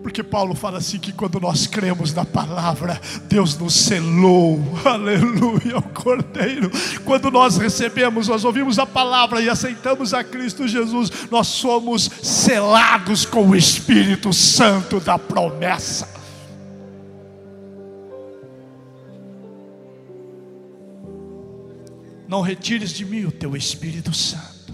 Porque 0.00 0.22
Paulo 0.22 0.54
fala 0.54 0.78
assim 0.78 0.98
que 0.98 1.12
quando 1.12 1.40
nós 1.40 1.66
cremos 1.66 2.14
na 2.14 2.24
palavra, 2.24 3.00
Deus 3.24 3.58
nos 3.58 3.74
selou, 3.74 4.62
aleluia, 4.84 5.78
o 5.78 5.82
Cordeiro. 5.82 6.70
Quando 7.04 7.32
nós 7.32 7.56
recebemos, 7.56 8.28
nós 8.28 8.44
ouvimos 8.44 8.78
a 8.78 8.86
palavra 8.86 9.40
e 9.40 9.48
aceitamos 9.48 10.14
a 10.14 10.22
Cristo 10.22 10.68
Jesus, 10.68 11.10
nós 11.32 11.48
somos 11.48 12.08
selados 12.22 13.26
com 13.26 13.48
o 13.48 13.56
Espírito 13.56 14.32
Santo 14.32 15.00
da 15.00 15.18
promessa. 15.18 16.23
Não 22.28 22.40
retires 22.40 22.90
de 22.90 23.04
mim 23.04 23.24
o 23.24 23.32
teu 23.32 23.56
Espírito 23.56 24.14
Santo. 24.14 24.72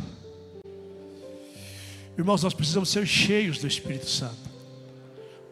Irmãos, 2.17 2.43
nós 2.43 2.55
precisamos 2.55 2.91
ser 2.91 3.07
cheios 3.07 3.59
do 3.59 3.67
Espírito 3.67 4.09
Santo. 4.09 4.51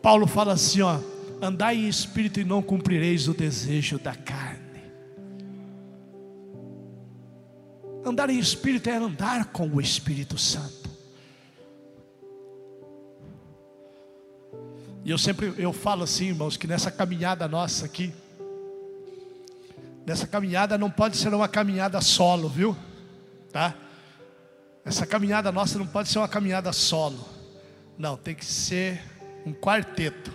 Paulo 0.02 0.26
fala 0.26 0.52
assim, 0.52 0.83
ó, 0.83 1.00
andai 1.40 1.76
em 1.76 1.88
espírito 1.88 2.40
e 2.40 2.45
não 2.45 2.62
cumprireis 2.62 3.28
o 3.28 3.35
desejo 3.35 3.99
da 3.99 4.14
carne. 4.14 4.59
Andar 8.05 8.31
em 8.31 8.38
espírito 8.38 8.88
é 8.88 8.97
andar 8.97 9.47
com 9.47 9.69
o 9.69 9.81
Espírito 9.81 10.38
Santo. 10.38 10.88
E 15.05 15.11
eu 15.11 15.19
sempre 15.19 15.52
eu 15.57 15.73
falo 15.73 16.05
assim, 16.05 16.28
irmãos, 16.28 16.57
que 16.57 16.67
nessa 16.67 16.90
caminhada 16.90 17.49
nossa 17.49 17.87
aqui, 17.87 18.12
Nessa 20.08 20.26
caminhada 20.26 20.78
não 20.78 20.90
pode 20.90 21.18
ser 21.18 21.34
uma 21.34 21.46
caminhada 21.46 22.00
solo, 22.00 22.48
viu? 22.48 22.74
Tá? 23.52 23.74
Essa 24.82 25.04
caminhada 25.04 25.52
nossa 25.52 25.78
não 25.78 25.86
pode 25.86 26.08
ser 26.08 26.18
uma 26.18 26.26
caminhada 26.26 26.72
solo. 26.72 27.28
Não, 27.98 28.16
tem 28.16 28.34
que 28.34 28.46
ser 28.46 29.02
um 29.44 29.52
quarteto. 29.52 30.32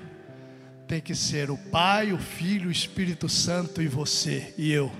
Tem 0.87 1.01
que 1.01 1.15
ser 1.15 1.49
o 1.49 1.57
Pai, 1.57 2.13
o 2.13 2.19
Filho, 2.19 2.69
o 2.69 2.71
Espírito 2.71 3.27
Santo 3.27 3.81
e 3.81 3.87
você 3.87 4.53
e 4.59 4.71
eu. 4.71 4.91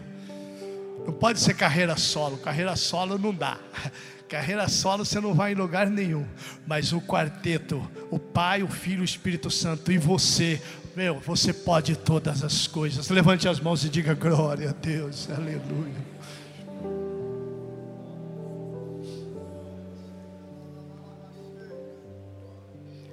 Não 1.06 1.14
pode 1.14 1.40
ser 1.40 1.54
carreira 1.54 1.96
solo. 1.96 2.38
Carreira 2.38 2.76
solo 2.76 3.20
não 3.20 3.32
dá. 3.32 3.60
Carreira 4.28 4.68
solo 4.68 5.06
você 5.06 5.20
não 5.20 5.36
vai 5.36 5.52
em 5.52 5.56
lugar 5.56 5.88
nenhum. 5.88 6.26
Mas 6.66 6.94
o 6.94 7.00
quarteto, 7.00 7.88
o 8.10 8.18
Pai, 8.18 8.64
o 8.64 8.68
Filho, 8.68 9.02
o 9.02 9.06
Espírito 9.06 9.52
Santo 9.52 9.92
e 9.92 10.00
você, 10.00 10.60
meu, 10.96 11.20
você 11.20 11.52
pode 11.52 11.96
todas 11.96 12.44
as 12.44 12.68
coisas. 12.68 13.10
Levante 13.10 13.48
as 13.48 13.60
mãos 13.60 13.84
e 13.84 13.90
diga 13.90 14.14
glória 14.14 14.70
a 14.70 14.74
Deus. 14.74 15.30
Aleluia. 15.30 16.14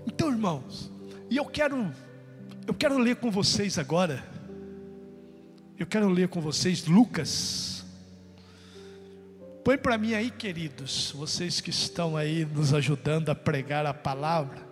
Então, 0.07 0.31
irmãos, 0.31 0.91
e 1.31 1.37
eu 1.37 1.47
quero 1.47 1.91
eu 2.67 2.75
quero 2.75 2.99
ler 2.99 3.17
com 3.17 3.31
vocês 3.31 3.79
agora. 3.79 4.23
Eu 5.79 5.87
quero 5.87 6.09
ler 6.09 6.29
com 6.29 6.41
vocês 6.41 6.87
Lucas. 6.87 7.85
Põe 9.65 9.79
para 9.79 9.99
mim 9.99 10.15
aí, 10.15 10.31
queridos, 10.31 11.13
vocês 11.17 11.61
que 11.61 11.71
estão 11.71 12.17
aí 12.17 12.45
nos 12.45 12.73
ajudando 12.73 13.31
a 13.31 13.35
pregar 13.35 13.87
a 13.87 13.95
palavra. 13.95 14.70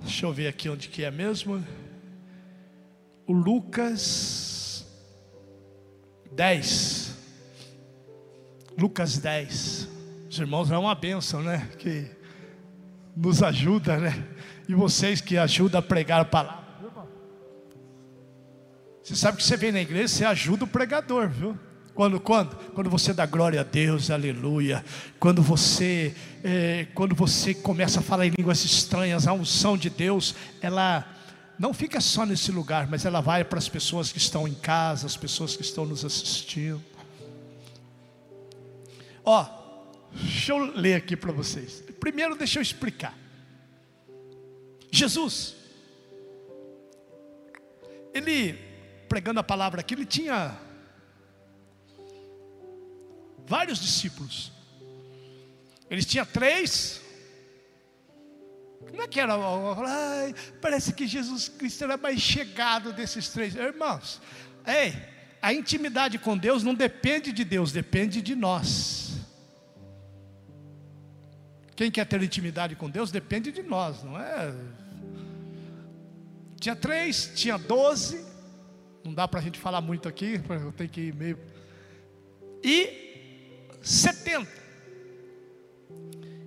Deixa 0.00 0.26
eu 0.26 0.32
ver 0.32 0.48
aqui 0.48 0.68
onde 0.68 0.88
que 0.88 1.04
é 1.04 1.10
mesmo. 1.10 1.64
O 3.26 3.32
Lucas 3.32 4.86
10. 6.32 7.16
Lucas 8.78 9.18
10. 9.18 9.88
Os 10.28 10.38
irmãos 10.38 10.70
é 10.70 10.78
uma 10.78 10.94
bênção, 10.94 11.42
né? 11.42 11.68
Que 11.78 12.10
nos 13.16 13.42
ajuda, 13.42 13.98
né? 13.98 14.26
E 14.68 14.74
vocês 14.74 15.20
que 15.20 15.36
ajudam 15.36 15.80
a 15.80 15.82
pregar 15.82 16.20
a 16.20 16.24
palavra. 16.24 16.60
Você 19.02 19.16
sabe 19.16 19.38
que 19.38 19.42
você 19.42 19.56
vem 19.56 19.72
na 19.72 19.80
igreja, 19.80 20.08
você 20.08 20.24
ajuda 20.24 20.64
o 20.64 20.68
pregador, 20.68 21.28
viu? 21.28 21.58
Quando, 22.00 22.18
quando? 22.18 22.56
Quando 22.72 22.88
você 22.88 23.12
dá 23.12 23.26
glória 23.26 23.60
a 23.60 23.62
Deus, 23.62 24.10
aleluia. 24.10 24.82
Quando 25.18 25.42
você, 25.42 26.16
é, 26.42 26.86
quando 26.94 27.14
você 27.14 27.52
começa 27.52 28.00
a 28.00 28.02
falar 28.02 28.24
em 28.24 28.32
línguas 28.38 28.64
estranhas, 28.64 29.26
a 29.26 29.34
unção 29.34 29.76
de 29.76 29.90
Deus, 29.90 30.34
ela 30.62 31.06
não 31.58 31.74
fica 31.74 32.00
só 32.00 32.24
nesse 32.24 32.50
lugar, 32.50 32.88
mas 32.88 33.04
ela 33.04 33.20
vai 33.20 33.44
para 33.44 33.58
as 33.58 33.68
pessoas 33.68 34.10
que 34.10 34.16
estão 34.16 34.48
em 34.48 34.54
casa, 34.54 35.06
as 35.06 35.14
pessoas 35.14 35.54
que 35.54 35.60
estão 35.60 35.84
nos 35.84 36.02
assistindo. 36.02 36.82
Ó, 39.22 39.46
deixa 40.10 40.52
eu 40.54 40.74
ler 40.74 40.94
aqui 40.94 41.14
para 41.14 41.32
vocês. 41.32 41.84
Primeiro, 42.00 42.34
deixa 42.34 42.60
eu 42.60 42.62
explicar. 42.62 43.12
Jesus, 44.90 45.54
ele 48.14 48.54
pregando 49.06 49.38
a 49.40 49.44
palavra 49.44 49.80
aqui, 49.82 49.92
ele 49.92 50.06
tinha 50.06 50.69
vários 53.50 53.80
discípulos. 53.80 54.52
Eles 55.90 56.06
tinham 56.06 56.24
três. 56.24 57.00
Como 58.88 59.02
é 59.02 59.08
que 59.08 59.18
era? 59.18 59.34
Ai, 59.34 60.32
parece 60.62 60.92
que 60.92 61.04
Jesus 61.04 61.48
Cristo 61.48 61.82
era 61.82 61.96
mais 61.96 62.20
chegado 62.20 62.92
desses 62.92 63.28
três. 63.28 63.56
Irmãos, 63.56 64.22
ei, 64.64 64.94
a 65.42 65.52
intimidade 65.52 66.16
com 66.16 66.38
Deus 66.38 66.62
não 66.62 66.74
depende 66.74 67.32
de 67.32 67.42
Deus, 67.42 67.72
depende 67.72 68.22
de 68.22 68.36
nós. 68.36 69.18
Quem 71.74 71.90
quer 71.90 72.06
ter 72.06 72.22
intimidade 72.22 72.76
com 72.76 72.88
Deus 72.88 73.10
depende 73.10 73.50
de 73.50 73.64
nós, 73.64 74.04
não 74.04 74.16
é? 74.16 74.54
Tinha 76.60 76.76
três, 76.76 77.32
tinha 77.34 77.58
doze. 77.58 78.24
Não 79.02 79.12
dá 79.12 79.26
para 79.26 79.40
a 79.40 79.42
gente 79.42 79.58
falar 79.58 79.80
muito 79.80 80.08
aqui, 80.08 80.40
eu 80.48 80.72
tenho 80.72 80.90
que 80.90 81.00
ir 81.00 81.14
meio. 81.14 81.38
E 82.62 83.09
70. 83.82 84.48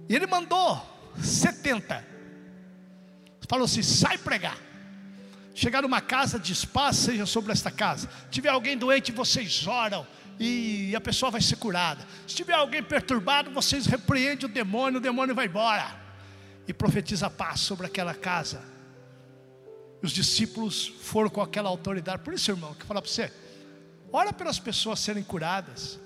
E 0.09 0.15
ele 0.15 0.27
mandou 0.27 0.81
70. 1.21 2.05
Falou 3.47 3.65
assim: 3.65 3.83
sai 3.83 4.17
pregar. 4.17 4.57
Chegar 5.55 5.83
numa 5.83 6.01
casa, 6.01 6.39
diz 6.39 6.65
paz 6.65 6.97
seja 6.97 7.25
sobre 7.25 7.51
esta 7.51 7.69
casa. 7.69 8.09
Tiver 8.31 8.49
alguém 8.49 8.75
doente, 8.77 9.11
vocês 9.11 9.67
oram. 9.67 10.05
e 10.39 10.95
a 10.95 11.01
pessoa 11.01 11.29
vai 11.29 11.41
ser 11.41 11.57
curada. 11.57 12.03
Se 12.27 12.35
tiver 12.35 12.53
alguém 12.53 12.81
perturbado, 12.81 13.51
vocês 13.51 13.85
repreendem 13.85 14.45
o 14.45 14.51
demônio, 14.51 14.97
o 14.97 15.01
demônio 15.01 15.35
vai 15.35 15.45
embora. 15.45 16.01
E 16.67 16.73
profetiza 16.73 17.29
paz 17.29 17.59
sobre 17.59 17.85
aquela 17.85 18.15
casa. 18.15 18.63
Os 20.01 20.11
discípulos 20.11 20.91
foram 21.01 21.29
com 21.29 21.41
aquela 21.41 21.69
autoridade. 21.69 22.23
Por 22.23 22.33
isso, 22.33 22.49
irmão, 22.49 22.73
que 22.73 22.85
falar 22.85 23.01
para 23.01 23.09
você, 23.09 23.31
ora 24.11 24.33
pelas 24.33 24.59
pessoas 24.59 24.99
serem 24.99 25.23
curadas. 25.23 25.99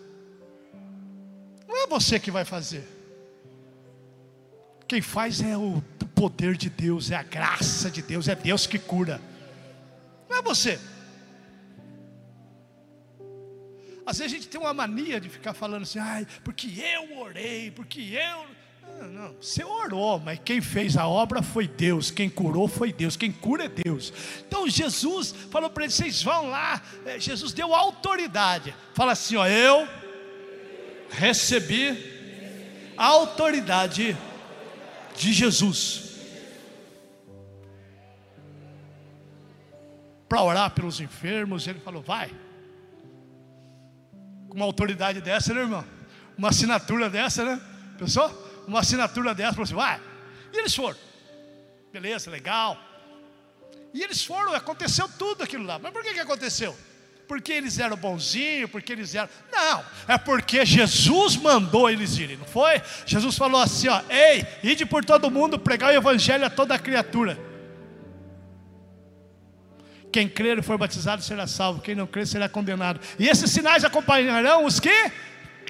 Não 1.68 1.84
é 1.84 1.88
você 1.88 2.20
que 2.20 2.32
vai 2.32 2.46
fazer. 2.46 2.88
Quem 4.88 5.02
faz 5.02 5.42
é 5.42 5.58
o 5.58 5.84
poder 6.16 6.56
de 6.56 6.70
Deus, 6.70 7.12
é 7.12 7.16
a 7.16 7.24
graça 7.24 7.92
de 7.92 8.02
Deus, 8.02 8.28
é 8.28 8.36
Deus 8.36 8.66
que 8.66 8.80
cura. 8.80 9.22
Não 10.30 10.38
é 10.38 10.42
você. 10.42 10.80
Às 14.06 14.20
vezes 14.20 14.34
a 14.34 14.36
gente 14.38 14.48
tem 14.48 14.60
uma 14.60 14.74
mania 14.74 15.20
de 15.20 15.28
ficar 15.28 15.54
falando 15.54 15.84
assim, 15.84 16.00
ai, 16.00 16.26
porque 16.44 16.68
eu 16.82 17.20
orei, 17.20 17.70
porque 17.72 18.00
eu. 18.00 18.46
Não, 19.02 19.08
não, 19.10 19.36
você 19.40 19.64
orou, 19.64 20.18
mas 20.18 20.40
quem 20.44 20.62
fez 20.62 20.96
a 20.96 21.06
obra 21.06 21.44
foi 21.44 21.68
Deus, 21.68 22.10
quem 22.10 22.30
curou 22.30 22.70
foi 22.70 22.94
Deus, 22.94 23.18
quem 23.18 23.32
cura 23.32 23.66
é 23.66 23.70
Deus. 23.70 24.14
Então 24.48 24.68
Jesus 24.68 25.36
falou 25.52 25.70
para 25.70 25.84
eles: 25.84 25.94
vocês 25.94 26.24
vão 26.24 26.50
lá, 26.50 26.82
é, 27.06 27.20
Jesus 27.20 27.52
deu 27.52 27.76
autoridade. 27.76 28.74
Fala 28.94 29.12
assim: 29.12 29.36
ó, 29.36 29.46
eu 29.46 29.88
recebi 31.10 32.94
a 32.98 33.06
autoridade 33.06 34.18
de 35.16 35.34
Jesus 35.34 36.08
para 40.28 40.42
orar 40.42 40.72
pelos 40.72 41.00
enfermos. 41.00 41.68
Ele 41.68 41.80
falou: 41.80 42.02
vai. 42.02 42.32
Com 44.50 44.56
uma 44.56 44.66
autoridade 44.66 45.22
dessa, 45.22 45.54
né, 45.54 45.62
irmão? 45.62 45.86
Uma 46.38 46.50
assinatura 46.50 47.10
dessa, 47.10 47.44
né? 47.44 47.62
Pensou? 47.98 48.30
Uma 48.68 48.82
assinatura 48.82 49.34
dessa, 49.34 49.54
falou 49.54 49.64
assim: 49.64 49.76
vai. 49.76 50.02
E 50.54 50.58
eles 50.58 50.76
foram. 50.76 50.98
Beleza, 51.92 52.30
legal. 52.30 52.78
E 53.94 54.04
eles 54.04 54.24
foram, 54.24 54.54
aconteceu 54.54 55.10
tudo 55.18 55.44
aquilo 55.44 55.64
lá. 55.64 55.80
Mas 55.80 55.92
por 55.92 56.04
que, 56.04 56.14
que 56.14 56.20
aconteceu? 56.20 56.78
Porque 57.28 57.52
eles 57.52 57.78
eram 57.78 57.98
bonzinhos, 57.98 58.70
porque 58.70 58.94
eles 58.94 59.14
eram. 59.14 59.30
Não, 59.52 59.84
é 60.08 60.18
porque 60.18 60.66
Jesus 60.66 61.36
mandou 61.36 61.90
eles 61.90 62.18
irem, 62.18 62.38
não 62.38 62.46
foi? 62.46 62.82
Jesus 63.06 63.38
falou 63.38 63.60
assim: 63.60 63.90
ó, 63.90 64.02
ei, 64.10 64.46
ide 64.64 64.86
por 64.86 65.04
todo 65.04 65.30
mundo 65.30 65.60
pregar 65.60 65.92
o 65.92 65.96
evangelho 65.96 66.46
a 66.46 66.50
toda 66.50 66.80
criatura. 66.80 67.38
Quem 70.12 70.28
crer 70.28 70.58
e 70.58 70.62
for 70.62 70.78
batizado 70.78 71.22
será 71.22 71.46
salvo, 71.46 71.82
quem 71.82 71.94
não 71.94 72.08
crer 72.08 72.26
será 72.26 72.48
condenado. 72.48 73.00
E 73.20 73.28
esses 73.28 73.52
sinais 73.52 73.84
acompanharão 73.84 74.66
os 74.66 74.80
que 74.80 75.12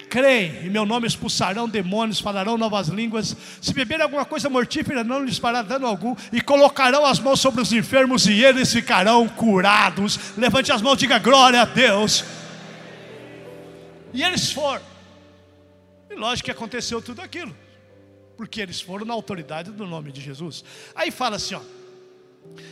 creem, 0.03 0.65
em 0.65 0.69
meu 0.69 0.85
nome 0.85 1.07
expulsarão 1.07 1.67
demônios, 1.67 2.19
falarão 2.19 2.57
novas 2.57 2.87
línguas. 2.87 3.35
Se 3.61 3.73
beberem 3.73 4.03
alguma 4.03 4.25
coisa 4.25 4.49
mortífera, 4.49 5.03
não 5.03 5.23
lhes 5.23 5.37
fará 5.37 5.61
dano 5.61 5.87
algum. 5.87 6.15
E 6.31 6.41
colocarão 6.41 7.05
as 7.05 7.19
mãos 7.19 7.39
sobre 7.39 7.61
os 7.61 7.71
enfermos 7.73 8.27
e 8.27 8.43
eles 8.43 8.71
ficarão 8.71 9.27
curados. 9.27 10.19
Levante 10.37 10.71
as 10.71 10.81
mãos, 10.81 10.97
diga 10.97 11.19
glória 11.19 11.61
a 11.61 11.65
Deus. 11.65 12.23
E 14.13 14.23
eles 14.23 14.51
foram. 14.51 14.81
E 16.09 16.15
lógico 16.15 16.45
que 16.45 16.51
aconteceu 16.51 17.01
tudo 17.01 17.21
aquilo, 17.21 17.55
porque 18.35 18.61
eles 18.61 18.81
foram 18.81 19.05
na 19.05 19.13
autoridade 19.13 19.71
do 19.71 19.85
nome 19.85 20.11
de 20.11 20.21
Jesus. 20.21 20.63
Aí 20.95 21.11
fala 21.11 21.35
assim, 21.35 21.55
ó. 21.55 21.61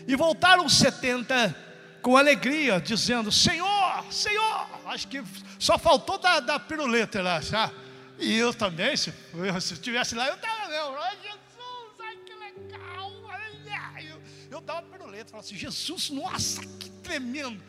E 0.08 0.15
voltaram 0.15 0.67
70 0.67 1.55
com 2.01 2.15
alegria, 2.15 2.79
dizendo: 2.79 3.32
Senhor, 3.32 3.75
Senhor, 4.11 4.67
acho 4.85 5.07
que 5.07 5.23
só 5.59 5.77
faltou 5.77 6.17
da, 6.17 6.39
da 6.39 6.59
piruleta 6.59 7.21
lá, 7.21 7.41
sabe? 7.41 7.73
E 8.17 8.33
eu 8.35 8.53
também, 8.53 8.95
se, 8.95 9.13
se 9.61 9.73
estivesse 9.73 10.15
lá, 10.15 10.27
eu 10.27 10.35
estava 10.35 10.69
mesmo, 10.69 10.97
ai 10.97 11.17
Jesus, 11.17 11.99
ai 11.99 12.17
que 12.17 12.33
legal, 12.33 13.11
ai, 13.29 14.11
eu, 14.11 14.21
eu 14.49 14.61
dava 14.61 14.83
piruleta, 14.83 15.31
falava 15.31 15.45
assim: 15.45 15.57
Jesus, 15.57 16.09
nossa, 16.09 16.61
que 16.61 16.89
tremendo. 16.89 17.61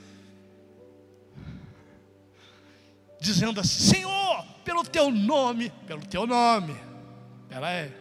Dizendo 3.20 3.60
assim: 3.60 3.94
Senhor, 3.94 4.44
pelo 4.64 4.84
teu 4.84 5.10
nome, 5.10 5.70
pelo 5.86 6.04
teu 6.06 6.26
nome, 6.26 6.76
ela 7.50 7.70
é, 7.70 7.92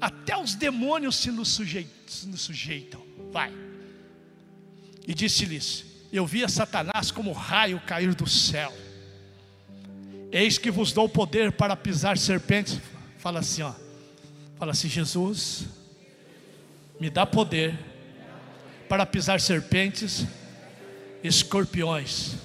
até 0.00 0.36
os 0.36 0.54
demônios 0.54 1.16
se 1.16 1.30
nos 1.30 1.48
sujeitam, 1.48 1.92
se 2.06 2.26
nos 2.26 2.42
sujeitam 2.42 3.02
vai. 3.30 3.52
E 5.06 5.14
disse-lhes: 5.14 5.91
Eu 6.12 6.26
via 6.26 6.48
Satanás 6.48 7.10
como 7.10 7.32
raio 7.32 7.80
cair 7.80 8.14
do 8.14 8.28
céu. 8.28 8.72
Eis 10.30 10.58
que 10.58 10.70
vos 10.70 10.92
dou 10.92 11.08
poder 11.08 11.52
para 11.52 11.74
pisar 11.74 12.18
serpentes. 12.18 12.78
Fala 13.18 13.40
assim, 13.40 13.62
ó. 13.62 13.72
Fala 14.58 14.72
assim, 14.72 14.88
Jesus, 14.88 15.66
me 17.00 17.08
dá 17.08 17.24
poder 17.24 17.78
para 18.88 19.06
pisar 19.06 19.40
serpentes, 19.40 20.26
escorpiões 21.24 22.36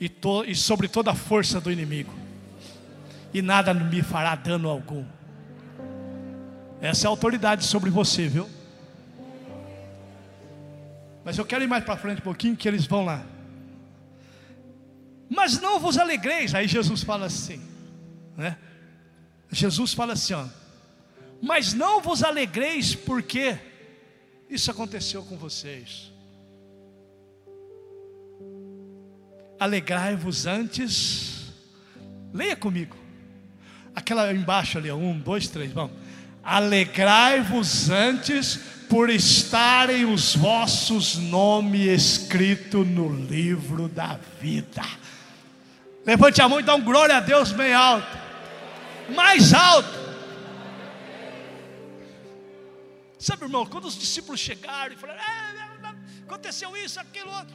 e, 0.00 0.08
to, 0.08 0.44
e 0.44 0.54
sobre 0.54 0.88
toda 0.88 1.10
a 1.10 1.14
força 1.14 1.60
do 1.60 1.70
inimigo. 1.70 2.12
E 3.32 3.42
nada 3.42 3.74
me 3.74 4.02
fará 4.02 4.34
dano 4.34 4.68
algum. 4.68 5.04
Essa 6.80 7.06
é 7.06 7.08
a 7.08 7.10
autoridade 7.10 7.64
sobre 7.64 7.90
você, 7.90 8.26
viu? 8.26 8.48
Mas 11.24 11.36
eu 11.38 11.44
quero 11.44 11.62
ir 11.62 11.66
mais 11.66 11.84
para 11.84 11.96
frente 11.96 12.20
um 12.20 12.24
pouquinho, 12.24 12.56
que 12.56 12.66
eles 12.66 12.86
vão 12.86 13.04
lá. 13.04 13.24
Mas 15.28 15.60
não 15.60 15.78
vos 15.78 15.98
alegreis. 15.98 16.54
Aí 16.54 16.66
Jesus 16.66 17.02
fala 17.02 17.26
assim, 17.26 17.62
né? 18.36 18.56
Jesus 19.50 19.92
fala 19.92 20.14
assim, 20.14 20.34
ó. 20.34 20.46
Mas 21.42 21.72
não 21.72 22.00
vos 22.00 22.22
alegreis 22.22 22.94
porque 22.94 23.58
isso 24.48 24.70
aconteceu 24.70 25.22
com 25.22 25.36
vocês. 25.36 26.12
Alegrai-vos 29.58 30.46
antes. 30.46 31.52
Leia 32.32 32.56
comigo. 32.56 32.96
Aquela 33.94 34.32
embaixo 34.32 34.78
ali, 34.78 34.90
um, 34.90 35.18
dois, 35.18 35.48
três, 35.48 35.72
vamos. 35.72 35.96
Alegrai-vos 36.42 37.90
antes 37.90 38.79
por 38.90 39.08
estarem 39.08 40.04
os 40.04 40.34
vossos 40.34 41.16
nomes 41.16 41.86
escritos 41.86 42.84
no 42.84 43.08
livro 43.08 43.88
da 43.88 44.18
vida. 44.40 44.82
Levante 46.04 46.42
a 46.42 46.48
mão 46.48 46.58
e 46.58 46.64
dá 46.64 46.74
um 46.74 46.82
glória 46.82 47.16
a 47.16 47.20
Deus 47.20 47.52
bem 47.52 47.72
alto. 47.72 48.18
Mais 49.14 49.54
alto. 49.54 50.00
Sabe, 53.16 53.44
irmão, 53.44 53.64
quando 53.64 53.84
os 53.84 53.96
discípulos 53.96 54.40
chegaram 54.40 54.92
e 54.92 54.96
falaram, 54.96 55.20
é, 55.20 55.94
aconteceu 56.22 56.76
isso, 56.76 56.98
aquilo, 56.98 57.30
outro. 57.30 57.54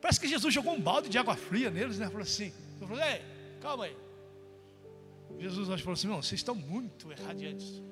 Parece 0.00 0.18
que 0.18 0.28
Jesus 0.28 0.54
jogou 0.54 0.72
um 0.72 0.80
balde 0.80 1.10
de 1.10 1.18
água 1.18 1.36
fria 1.36 1.70
neles, 1.70 1.98
né? 1.98 2.06
Falou 2.06 2.22
assim, 2.22 2.54
falou, 2.78 2.98
ei, 3.04 3.22
calma 3.60 3.84
aí. 3.84 3.96
Jesus 5.38 5.68
falou 5.82 5.92
assim, 5.92 6.06
não, 6.06 6.22
vocês 6.22 6.40
estão 6.40 6.54
muito 6.54 7.12
erradiantes. 7.12 7.82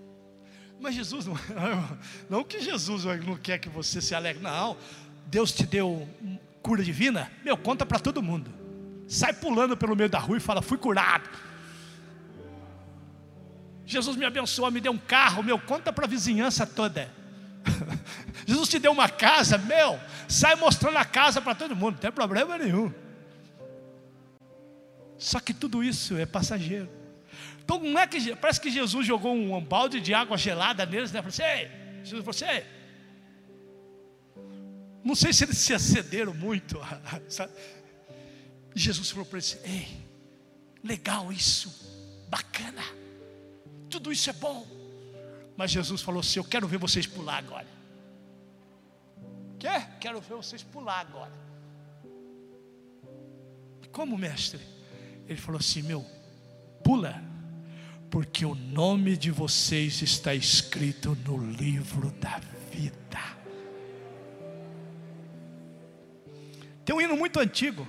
Mas 0.81 0.95
Jesus 0.95 1.27
não, 1.27 1.37
não 2.29 2.45
que 2.45 2.61
Jesus 2.61 3.05
não 3.05 3.37
quer 3.37 3.59
que 3.59 3.69
você 3.69 4.01
se 4.01 4.15
alegre, 4.15 4.43
não. 4.43 4.77
Deus 5.27 5.53
te 5.53 5.67
deu 5.67 6.09
cura 6.63 6.83
divina, 6.83 7.31
meu, 7.45 7.57
conta 7.57 7.87
para 7.87 7.99
todo 7.99 8.23
mundo. 8.23 8.53
Sai 9.09 9.33
pulando 9.33 9.77
pelo 9.77 9.95
meio 9.95 10.09
da 10.09 10.19
rua 10.19 10.37
e 10.37 10.41
fala: 10.41 10.61
fui 10.61 10.79
curado. 10.79 11.29
Jesus 13.85 14.17
me 14.17 14.25
abençoou, 14.25 14.71
me 14.71 14.81
deu 14.81 14.91
um 14.91 14.99
carro, 14.99 15.45
meu, 15.45 15.59
conta 15.61 15.93
para 15.93 16.07
a 16.07 16.09
vizinhança 16.09 16.67
toda. 16.67 17.09
Jesus 18.45 18.69
te 18.69 18.79
deu 18.81 18.91
uma 18.91 19.09
casa, 19.09 19.57
meu, 19.59 19.99
sai 20.29 20.57
mostrando 20.57 20.99
a 20.99 21.05
casa 21.05 21.41
para 21.41 21.55
todo 21.55 21.77
mundo, 21.77 21.93
não 21.93 22.01
tem 22.01 22.11
problema 22.11 22.59
nenhum. 22.59 22.93
Só 25.17 25.39
que 25.41 25.55
tudo 25.55 25.83
isso 25.83 26.17
é 26.17 26.27
passageiro. 26.27 26.96
Então 27.67 27.81
não 27.81 27.99
é 27.99 28.07
que 28.07 28.37
parece 28.37 28.61
que 28.61 28.71
Jesus 28.71 29.05
jogou 29.05 29.35
um 29.35 29.61
balde 29.61 30.01
de 30.01 30.15
água 30.15 30.39
gelada 30.39 30.87
neles, 30.87 31.11
né? 31.11 31.21
Falou 31.21 31.31
assim, 31.31 31.43
Ei, 31.43 31.69
Jesus 32.05 32.25
falou 32.25 32.31
assim, 32.31 32.45
Ei. 32.45 32.65
não 35.05 35.17
sei 35.17 35.33
se 35.33 35.43
eles 35.43 35.59
se 35.59 35.75
acederam 35.75 36.33
muito. 36.33 36.79
Sabe? 37.29 37.53
Jesus 38.73 39.11
falou 39.11 39.27
para 39.27 39.39
eles: 39.39 39.59
Ei, 39.65 39.89
legal 40.85 41.33
isso, 41.33 41.75
bacana, 42.29 42.85
tudo 43.91 44.13
isso 44.13 44.31
é 44.31 44.35
bom. 44.35 44.65
Mas 45.57 45.73
Jesus 45.73 46.03
falou 46.03 46.21
assim: 46.21 46.39
Eu 46.39 46.45
quero 46.45 46.69
ver 46.69 46.79
vocês 46.79 47.05
pular 47.05 47.39
agora. 47.39 47.67
Quer? 49.59 49.99
Quero 49.99 50.21
ver 50.21 50.37
vocês 50.37 50.63
pular 50.63 51.01
agora. 51.01 51.33
Como 53.91 54.17
mestre? 54.17 54.61
Ele 55.27 55.41
falou 55.41 55.59
assim: 55.59 55.83
Meu, 55.83 56.07
pula 56.85 57.26
porque 58.17 58.47
o 58.47 58.55
nome 58.55 59.15
de 59.15 59.31
vocês 59.31 60.01
está 60.01 60.35
escrito 60.35 61.15
no 61.27 61.37
livro 61.37 62.11
da 62.13 62.41
vida. 62.73 63.21
Tem 66.83 66.97
um 66.97 67.01
hino 67.03 67.15
muito 67.15 67.39
antigo, 67.39 67.87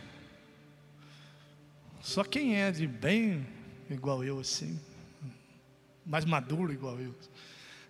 Só 2.02 2.26
quem 2.26 2.58
é 2.58 2.70
de 2.72 2.86
bem 2.86 3.48
igual 3.90 4.22
eu, 4.22 4.38
assim, 4.40 4.78
mais 6.06 6.26
maduro 6.26 6.74
igual 6.74 7.00
eu. 7.00 7.16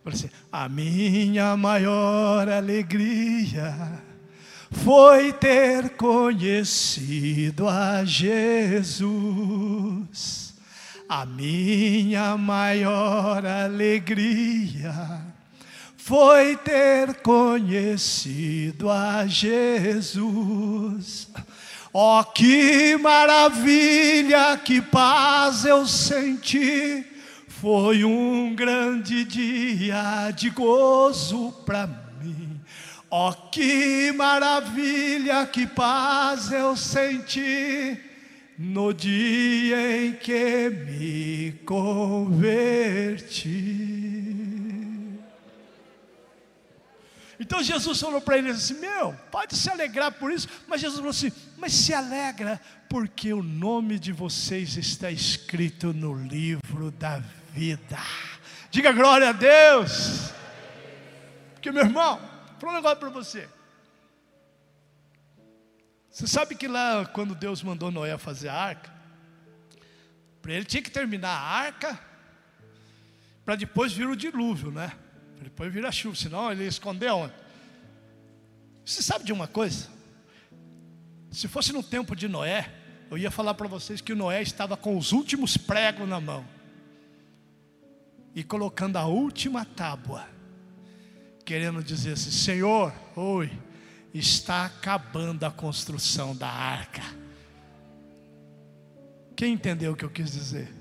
Falei 0.04 0.20
assim: 0.20 0.30
a 0.52 0.70
minha 0.70 1.58
maior 1.58 2.48
alegria 2.48 4.04
foi 4.70 5.34
ter 5.34 5.98
conhecido 5.98 7.68
a 7.68 8.06
Jesus. 8.06 9.08
A 11.10 11.26
minha 11.26 12.36
maior 12.36 13.46
alegria 13.46 15.22
foi 15.96 16.58
ter 16.58 17.22
conhecido 17.22 18.90
a 18.90 19.26
Jesus. 19.26 21.30
Oh, 21.94 22.22
que 22.26 22.98
maravilha, 22.98 24.58
que 24.58 24.82
paz 24.82 25.64
eu 25.64 25.88
senti. 25.88 27.06
Foi 27.48 28.04
um 28.04 28.54
grande 28.54 29.24
dia 29.24 30.30
de 30.36 30.50
gozo 30.50 31.54
para 31.66 31.88
mim. 32.22 32.60
Oh, 33.10 33.32
que 33.50 34.12
maravilha, 34.12 35.46
que 35.46 35.66
paz 35.66 36.52
eu 36.52 36.76
senti 36.76 38.07
no 38.58 38.92
dia 38.94 40.06
em 40.06 40.14
que 40.14 40.70
me 40.70 41.52
converti. 41.66 42.48
Então 47.40 47.62
Jesus 47.62 48.00
falou 48.00 48.20
para 48.20 48.40
ele 48.40 48.50
assim: 48.50 48.80
Meu, 48.80 49.14
pode 49.32 49.56
se 49.56 49.70
alegrar 49.70 50.12
por 50.14 50.32
isso, 50.32 50.48
mas 50.68 50.82
Jesus 50.82 50.98
falou 50.98 51.12
assim: 51.12 51.32
Mas 51.58 51.72
se 51.72 51.94
alegra, 51.94 52.60
porque 52.90 53.32
o 53.32 53.44
nome 53.44 54.00
de 54.00 54.12
vocês 54.12 54.76
está 54.76 55.12
escrito 55.12 55.94
no 55.94 56.16
livro 56.16 56.90
da 56.92 57.22
vida. 57.54 58.00
Diga 58.72 58.92
glória 58.92 59.30
a 59.30 59.34
Deus. 59.34 60.32
Porque, 61.54 61.72
meu 61.72 61.84
irmão, 61.84 62.18
vou 62.18 62.60
falar 62.60 62.74
um 62.74 62.76
negócio 62.76 62.98
para 62.98 63.10
você. 63.10 63.48
Você 66.18 66.26
sabe 66.26 66.56
que 66.56 66.68
lá, 66.68 67.06
quando 67.06 67.36
Deus 67.36 67.62
mandou 67.62 67.92
Noé 67.92 68.18
fazer 68.18 68.50
a 68.50 68.56
arca, 68.56 68.92
para 70.42 70.52
ele 70.52 70.66
tinha 70.66 70.82
que 70.82 70.90
terminar 70.90 71.30
a 71.30 71.40
arca, 71.40 72.00
para 73.46 73.56
depois 73.56 73.94
vir 73.94 74.08
o 74.08 74.16
dilúvio, 74.16 74.72
né? 74.72 74.94
Depois 75.40 75.72
vir 75.72 75.86
a 75.86 75.92
chuva, 75.92 76.16
senão 76.16 76.52
ele 76.52 76.66
escondeu 76.66 77.18
onde? 77.18 77.36
Você 78.84 79.04
sabe 79.04 79.26
de 79.26 79.32
uma 79.32 79.48
coisa? 79.48 79.90
Se 81.30 81.48
fosse 81.48 81.72
no 81.72 81.84
tempo 81.84 82.16
de 82.16 82.28
Noé, 82.28 82.68
eu 83.12 83.18
ia 83.20 83.30
falar 83.30 83.54
para 83.54 83.68
vocês 83.68 84.02
que 84.02 84.16
Noé 84.16 84.42
estava 84.42 84.76
com 84.76 84.98
os 84.98 85.12
últimos 85.12 85.56
pregos 85.56 86.10
na 86.10 86.20
mão 86.20 86.44
e 88.34 88.44
colocando 88.44 88.98
a 88.98 89.06
última 89.06 89.64
tábua, 89.66 90.28
querendo 91.46 91.84
dizer 91.84 92.14
assim: 92.14 92.32
Senhor, 92.32 92.92
oi, 93.16 93.52
está 94.20 94.66
acabando 94.66 95.44
a 95.44 95.52
construção 95.52 96.36
da 96.36 96.48
arca. 96.48 97.04
Quem 99.36 99.54
entendeu 99.54 99.94
o 99.94 99.96
que 99.96 100.04
eu 100.04 100.10
quis 100.10 100.32
dizer? 100.32 100.74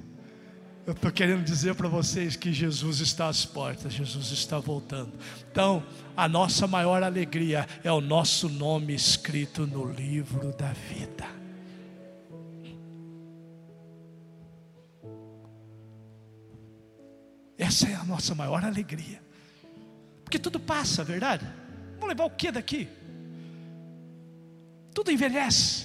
Eu 0.86 0.92
estou 0.92 1.10
querendo 1.10 1.44
dizer 1.44 1.74
para 1.74 1.88
vocês 1.88 2.36
que 2.36 2.52
Jesus 2.52 3.00
está 3.00 3.28
às 3.28 3.44
portas, 3.44 3.92
Jesus 3.92 4.30
está 4.30 4.58
voltando. 4.58 5.12
Então, 5.50 5.84
a 6.16 6.28
nossa 6.28 6.66
maior 6.66 7.02
alegria 7.02 7.66
é 7.82 7.90
o 7.90 8.00
nosso 8.00 8.48
nome 8.48 8.94
escrito 8.94 9.66
no 9.66 9.84
livro 9.84 10.56
da 10.56 10.72
vida. 10.72 11.26
Essa 17.58 17.88
é 17.88 17.94
a 17.94 18.04
nossa 18.04 18.34
maior 18.34 18.64
alegria. 18.64 19.20
Porque 20.22 20.38
tudo 20.38 20.60
passa, 20.60 21.02
verdade? 21.02 21.44
Vamos 21.94 22.08
levar 22.08 22.24
o 22.24 22.30
que 22.30 22.52
daqui? 22.52 22.88
Tudo 24.96 25.12
envelhece. 25.12 25.84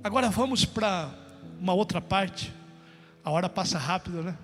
Agora 0.00 0.30
vamos 0.30 0.64
para 0.64 1.12
uma 1.58 1.74
outra 1.74 2.00
parte. 2.00 2.54
A 3.24 3.32
hora 3.32 3.48
passa 3.48 3.78
rápido, 3.78 4.22
né? 4.22 4.38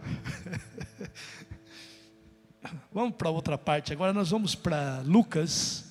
vamos 2.93 3.15
para 3.15 3.31
outra 3.31 3.57
parte. 3.57 3.93
Agora 3.93 4.13
nós 4.13 4.31
vamos 4.31 4.57
para 4.57 5.01
Lucas 5.03 5.85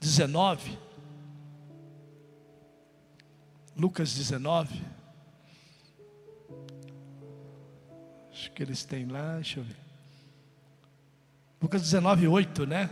19. 0.00 0.78
Lucas 3.76 4.14
19. 4.14 4.84
Acho 8.30 8.52
que 8.52 8.62
eles 8.62 8.84
têm 8.84 9.06
lá, 9.06 9.34
deixa 9.34 9.58
eu 9.58 9.64
ver. 9.64 9.85
Lucas 11.60 11.82
19, 11.82 12.28
8, 12.28 12.66
né? 12.66 12.90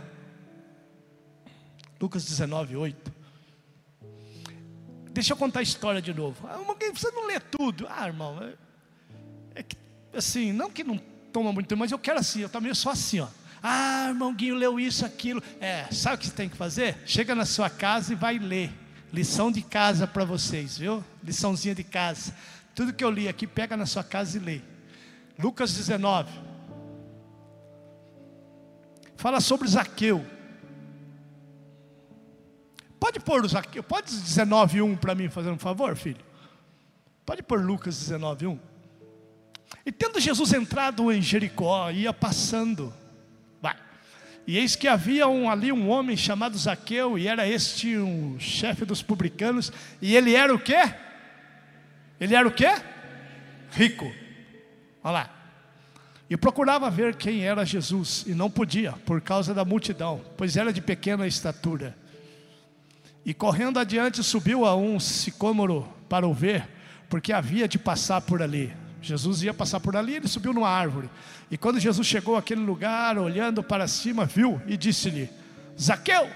Lucas 1.99 2.25
19, 2.25 2.75
8. 2.75 3.13
Deixa 5.11 5.33
eu 5.33 5.37
contar 5.37 5.59
a 5.59 5.63
história 5.63 6.01
de 6.01 6.13
novo. 6.13 6.47
Ah, 6.47 6.57
você 6.93 7.09
não 7.11 7.25
lê 7.25 7.39
tudo. 7.39 7.87
Ah, 7.89 8.07
irmão, 8.07 8.37
é, 8.43 8.53
é 9.59 9.63
que, 9.63 9.77
assim, 10.13 10.51
não 10.51 10.69
que 10.69 10.83
não 10.83 10.99
toma 11.31 11.53
muito 11.53 11.67
tempo, 11.67 11.79
mas 11.79 11.91
eu 11.91 11.99
quero 11.99 12.19
assim, 12.19 12.41
eu 12.41 12.49
também 12.49 12.73
sou 12.73 12.91
assim, 12.91 13.19
ó. 13.19 13.27
Ah, 13.61 14.07
irmão 14.09 14.33
Guinho 14.33 14.55
leu 14.55 14.79
isso, 14.79 15.05
aquilo. 15.05 15.41
É, 15.59 15.85
sabe 15.91 16.15
o 16.15 16.17
que 16.19 16.27
você 16.27 16.33
tem 16.33 16.49
que 16.49 16.57
fazer? 16.57 16.97
Chega 17.05 17.33
na 17.33 17.45
sua 17.45 17.69
casa 17.69 18.13
e 18.13 18.15
vai 18.15 18.37
ler. 18.37 18.71
Lição 19.13 19.51
de 19.51 19.61
casa 19.61 20.05
para 20.05 20.25
vocês, 20.25 20.77
viu? 20.77 21.03
Liçãozinha 21.23 21.73
de 21.73 21.83
casa. 21.83 22.35
Tudo 22.75 22.93
que 22.93 23.03
eu 23.03 23.09
li 23.09 23.27
aqui, 23.27 23.47
pega 23.47 23.77
na 23.77 23.85
sua 23.85 24.03
casa 24.03 24.37
e 24.37 24.39
lê. 24.39 24.61
Lucas 25.39 25.73
19, 25.73 26.29
fala 29.15 29.39
sobre 29.39 29.67
Zaqueu. 29.67 30.25
Pode 32.99 33.19
pôr 33.19 33.43
o 33.43 33.47
Zaqueu, 33.47 33.83
pode 33.83 34.11
19:1 34.11 34.97
para 34.97 35.13
mim, 35.13 35.29
fazendo 35.29 35.55
um 35.55 35.59
favor, 35.59 35.95
filho? 35.95 36.23
Pode 37.25 37.43
pôr 37.43 37.61
Lucas 37.61 37.95
19:1. 37.95 38.59
E 39.85 39.91
tendo 39.91 40.19
Jesus 40.19 40.53
entrado 40.53 41.11
em 41.11 41.21
Jericó, 41.21 41.91
ia 41.91 42.13
passando. 42.13 42.93
Vai. 43.61 43.75
E 44.47 44.57
eis 44.57 44.75
que 44.75 44.87
havia 44.87 45.27
um, 45.27 45.49
ali 45.49 45.71
um 45.71 45.89
homem 45.89 46.15
chamado 46.15 46.57
Zaqueu, 46.57 47.17
e 47.17 47.27
era 47.27 47.47
este 47.47 47.97
um 47.97 48.39
chefe 48.39 48.85
dos 48.85 49.01
publicanos, 49.01 49.71
e 50.01 50.15
ele 50.15 50.33
era 50.35 50.53
o 50.53 50.59
quê? 50.59 50.93
Ele 52.19 52.35
era 52.35 52.47
o 52.47 52.51
quê? 52.51 52.69
Rico. 53.71 54.11
Olha 55.03 55.11
lá. 55.11 55.34
E 56.29 56.35
procurava 56.35 56.89
ver 56.89 57.15
quem 57.15 57.43
era 57.43 57.65
Jesus, 57.65 58.23
e 58.25 58.33
não 58.33 58.49
podia, 58.49 58.93
por 59.05 59.21
causa 59.21 59.53
da 59.53 59.63
multidão, 59.63 60.21
pois 60.35 60.57
era 60.57 60.73
de 60.73 60.81
pequena 60.81 61.27
estatura. 61.27 61.95
E 63.23 63.33
correndo 63.33 63.79
adiante, 63.79 64.23
subiu 64.23 64.65
a 64.65 64.75
um 64.75 64.99
sicômoro 64.99 65.87
para 66.09 66.27
o 66.27 66.33
ver, 66.33 66.67
porque 67.09 67.31
havia 67.31 67.67
de 67.67 67.77
passar 67.77 68.21
por 68.21 68.41
ali. 68.41 68.73
Jesus 69.01 69.43
ia 69.43 69.53
passar 69.53 69.79
por 69.79 69.95
ali, 69.95 70.15
ele 70.15 70.27
subiu 70.27 70.51
numa 70.51 70.69
árvore. 70.69 71.09
E 71.51 71.57
quando 71.57 71.79
Jesus 71.79 72.07
chegou 72.07 72.35
àquele 72.35 72.61
lugar, 72.61 73.19
olhando 73.19 73.61
para 73.61 73.87
cima, 73.87 74.25
viu 74.25 74.59
e 74.65 74.75
disse-lhe: 74.75 75.29
Zaqueu, 75.79 76.27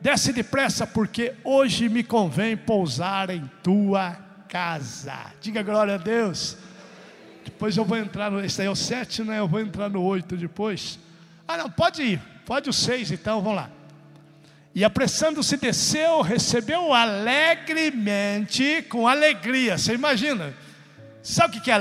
desce 0.00 0.32
depressa, 0.32 0.86
porque 0.86 1.34
hoje 1.42 1.88
me 1.88 2.04
convém 2.04 2.56
pousar 2.56 3.30
em 3.30 3.50
tua 3.64 4.12
casa. 4.48 5.32
Diga 5.40 5.62
glória 5.62 5.96
a 5.96 5.98
Deus. 5.98 6.56
Depois 7.50 7.76
eu 7.76 7.84
vou 7.84 7.96
entrar 7.96 8.30
no. 8.30 8.44
Esse 8.44 8.60
aí 8.60 8.66
é 8.66 8.70
o 8.70 8.76
7, 8.76 9.24
né? 9.24 9.38
Eu 9.38 9.48
vou 9.48 9.60
entrar 9.60 9.88
no 9.88 10.02
8 10.02 10.36
depois. 10.36 10.98
Ah, 11.46 11.56
não, 11.56 11.70
pode 11.70 12.02
ir. 12.02 12.20
Pode 12.44 12.68
o 12.68 12.72
6, 12.72 13.10
então, 13.10 13.40
vamos 13.40 13.56
lá. 13.56 13.70
E 14.74 14.84
apressando-se 14.84 15.56
desceu, 15.56 16.20
recebeu 16.20 16.92
alegremente, 16.92 18.82
com 18.88 19.08
alegria. 19.08 19.78
Você 19.78 19.94
imagina? 19.94 20.54
Sabe 21.22 21.58
o 21.58 21.60
que 21.60 21.70
é 21.70 21.74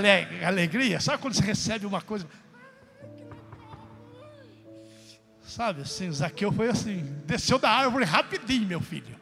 alegria? 0.45 0.99
Sabe 0.99 1.21
quando 1.21 1.35
você 1.35 1.43
recebe 1.43 1.85
uma 1.85 2.01
coisa? 2.01 2.25
Sabe 5.45 5.81
assim, 5.81 6.11
Zaqueu 6.11 6.51
foi 6.51 6.69
assim, 6.69 7.03
desceu 7.25 7.59
da 7.59 7.69
árvore 7.69 8.05
rapidinho, 8.05 8.67
meu 8.67 8.81
filho. 8.81 9.15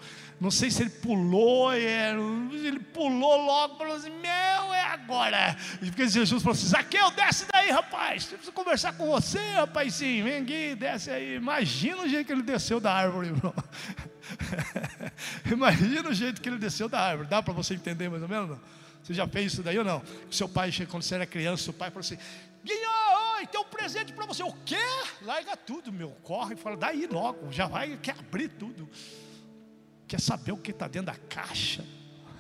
Não 0.45 0.51
sei 0.51 0.69
se 0.69 0.83
ele 0.83 0.91
pulou, 0.91 1.73
ele 1.73 2.79
pulou 2.93 3.35
logo, 3.35 3.79
falou 3.79 3.95
assim: 3.95 4.11
Meu, 4.11 4.73
é 4.75 4.81
agora. 4.91 5.57
E 5.81 5.87
porque 5.87 6.07
Jesus 6.07 6.43
falou 6.43 6.53
assim: 6.53 6.67
Zaqueu, 6.67 7.09
desce 7.09 7.47
daí, 7.51 7.71
rapaz. 7.71 8.25
Eu 8.25 8.37
preciso 8.37 8.51
conversar 8.51 8.93
com 8.93 9.07
você, 9.07 9.39
rapaz. 9.53 9.95
Sim, 9.95 10.21
vem 10.21 10.43
aqui, 10.43 10.75
desce 10.75 11.09
aí. 11.09 11.33
Imagina 11.33 12.03
o 12.03 12.07
jeito 12.07 12.27
que 12.27 12.31
ele 12.31 12.43
desceu 12.43 12.79
da 12.79 12.93
árvore, 12.93 13.29
irmão. 13.29 13.51
Imagina 15.51 16.09
o 16.09 16.13
jeito 16.13 16.39
que 16.39 16.47
ele 16.47 16.59
desceu 16.59 16.87
da 16.87 17.01
árvore. 17.01 17.27
Dá 17.27 17.41
para 17.41 17.51
você 17.51 17.73
entender 17.73 18.07
mais 18.07 18.21
ou 18.21 18.29
menos? 18.29 18.51
Não? 18.51 18.61
Você 19.01 19.15
já 19.15 19.27
fez 19.27 19.51
isso 19.51 19.63
daí 19.63 19.79
ou 19.79 19.83
não? 19.83 20.03
Seu 20.29 20.47
pai, 20.47 20.71
quando 20.87 21.01
você 21.01 21.15
era 21.15 21.25
criança, 21.25 21.63
seu 21.63 21.73
pai 21.73 21.89
falou 21.89 22.01
assim: 22.01 22.19
oi, 23.35 23.47
tem 23.47 23.59
um 23.59 23.63
presente 23.63 24.13
para 24.13 24.27
você. 24.27 24.43
O 24.43 24.53
quê? 24.63 24.77
Larga 25.23 25.57
tudo, 25.57 25.91
meu. 25.91 26.11
Corre 26.21 26.55
fala, 26.55 26.77
daí 26.77 27.07
logo, 27.07 27.51
já 27.51 27.65
vai, 27.65 27.97
quer 27.97 28.15
abrir 28.19 28.49
tudo. 28.49 28.87
Quer 30.07 30.19
saber 30.19 30.51
o 30.51 30.57
que 30.57 30.71
está 30.71 30.87
dentro 30.87 31.07
da 31.07 31.15
caixa. 31.15 31.83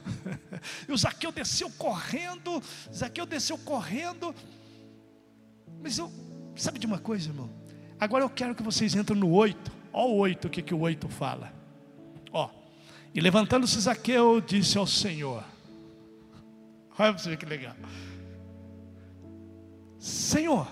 e 0.87 0.91
o 0.91 0.97
Zaqueu 0.97 1.31
desceu 1.31 1.69
correndo, 1.71 2.61
Zaqueu 2.93 3.25
desceu 3.25 3.57
correndo. 3.57 4.33
Mas 5.81 5.97
eu, 5.97 6.11
sabe 6.55 6.79
de 6.79 6.85
uma 6.85 6.99
coisa, 6.99 7.29
irmão? 7.29 7.49
Agora 7.99 8.23
eu 8.23 8.29
quero 8.29 8.53
que 8.53 8.63
vocês 8.63 8.95
entrem 8.95 9.19
no 9.19 9.31
8. 9.31 9.71
Olha 9.91 10.11
o 10.11 10.17
8, 10.17 10.47
o 10.47 10.49
que, 10.49 10.61
que 10.61 10.73
o 10.73 10.79
8 10.79 11.07
fala. 11.09 11.53
Ó. 12.31 12.49
E 13.13 13.21
levantando-se 13.21 13.79
Zaqueu, 13.79 14.41
disse 14.41 14.77
ao 14.77 14.85
Senhor. 14.85 15.43
Olha 16.97 17.13
para 17.13 17.17
você 17.17 17.29
ver 17.29 17.37
que 17.37 17.45
legal. 17.45 17.75
Senhor, 19.97 20.67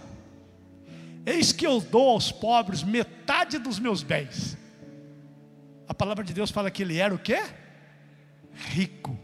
eis 1.25 1.51
que 1.51 1.65
eu 1.65 1.79
dou 1.79 2.09
aos 2.09 2.31
pobres 2.31 2.83
metade 2.83 3.57
dos 3.57 3.79
meus 3.79 4.03
bens. 4.03 4.57
A 5.87 5.93
palavra 5.93 6.23
de 6.23 6.33
Deus 6.33 6.51
fala 6.51 6.71
que 6.71 6.81
ele 6.81 6.97
era 6.97 7.13
o 7.13 7.19
quê? 7.19 7.41
Rico. 8.53 9.17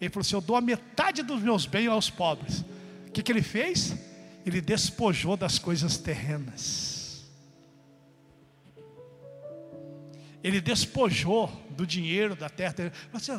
Ele 0.00 0.10
falou 0.10 0.22
assim: 0.22 0.34
Eu 0.34 0.40
dou 0.40 0.56
a 0.56 0.60
metade 0.60 1.22
dos 1.22 1.40
meus 1.40 1.66
bens 1.66 1.88
aos 1.88 2.10
pobres. 2.10 2.64
O 3.08 3.12
que, 3.12 3.22
que 3.22 3.30
ele 3.30 3.42
fez? 3.42 3.94
Ele 4.44 4.60
despojou 4.60 5.36
das 5.36 5.58
coisas 5.58 5.96
terrenas. 5.96 7.24
Ele 10.42 10.60
despojou 10.60 11.48
do 11.70 11.86
dinheiro 11.86 12.36
da 12.36 12.50
terra. 12.50 12.74
Assim, 13.12 13.32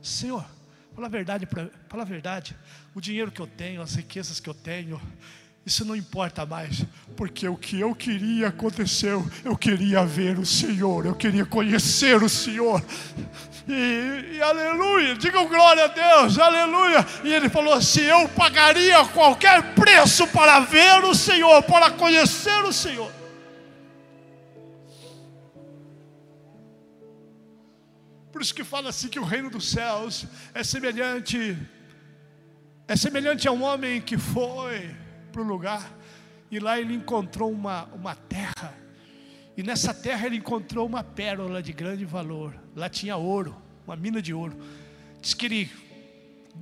Senhor, 0.00 0.46
fala 0.94 1.08
a 1.08 1.10
verdade, 1.10 1.48
fala 1.88 2.02
a 2.02 2.06
verdade. 2.06 2.56
O 2.94 3.00
dinheiro 3.00 3.32
que 3.32 3.40
eu 3.40 3.46
tenho, 3.46 3.82
as 3.82 3.96
riquezas 3.96 4.38
que 4.38 4.48
eu 4.48 4.54
tenho, 4.54 5.00
isso 5.66 5.82
não 5.82 5.96
importa 5.96 6.44
mais, 6.44 6.84
porque 7.16 7.48
o 7.48 7.56
que 7.56 7.80
eu 7.80 7.94
queria 7.94 8.48
aconteceu. 8.48 9.26
Eu 9.42 9.56
queria 9.56 10.04
ver 10.04 10.38
o 10.38 10.44
Senhor, 10.44 11.06
eu 11.06 11.14
queria 11.14 11.46
conhecer 11.46 12.22
o 12.22 12.28
Senhor. 12.28 12.84
E, 13.66 14.34
e 14.34 14.42
aleluia, 14.42 15.14
digam 15.14 15.48
glória 15.48 15.84
a 15.84 15.86
Deus, 15.86 16.38
aleluia. 16.38 17.06
E 17.24 17.32
ele 17.32 17.48
falou 17.48 17.72
assim: 17.72 18.02
Eu 18.02 18.28
pagaria 18.28 19.02
qualquer 19.06 19.74
preço 19.74 20.26
para 20.26 20.60
ver 20.60 21.02
o 21.02 21.14
Senhor, 21.14 21.62
para 21.62 21.90
conhecer 21.90 22.62
o 22.64 22.72
Senhor. 22.72 23.10
Por 28.30 28.42
isso 28.42 28.54
que 28.54 28.64
fala 28.64 28.90
assim 28.90 29.08
que 29.08 29.18
o 29.18 29.24
reino 29.24 29.48
dos 29.48 29.70
céus 29.70 30.26
é 30.52 30.62
semelhante, 30.62 31.56
é 32.86 32.96
semelhante 32.96 33.48
a 33.48 33.52
um 33.52 33.62
homem 33.62 33.98
que 33.98 34.18
foi 34.18 35.03
para 35.34 35.42
o 35.42 35.44
lugar, 35.44 35.92
e 36.48 36.60
lá 36.60 36.80
ele 36.80 36.94
encontrou 36.94 37.50
uma, 37.50 37.86
uma 37.86 38.14
terra, 38.14 38.72
e 39.56 39.62
nessa 39.64 39.92
terra 39.92 40.26
ele 40.26 40.36
encontrou 40.36 40.86
uma 40.86 41.02
pérola 41.02 41.60
de 41.60 41.72
grande 41.72 42.04
valor. 42.04 42.54
Lá 42.74 42.88
tinha 42.88 43.16
ouro, 43.16 43.56
uma 43.84 43.96
mina 43.96 44.22
de 44.22 44.32
ouro. 44.32 44.56
Diz 45.20 45.34
que 45.34 45.46
ele 45.46 45.70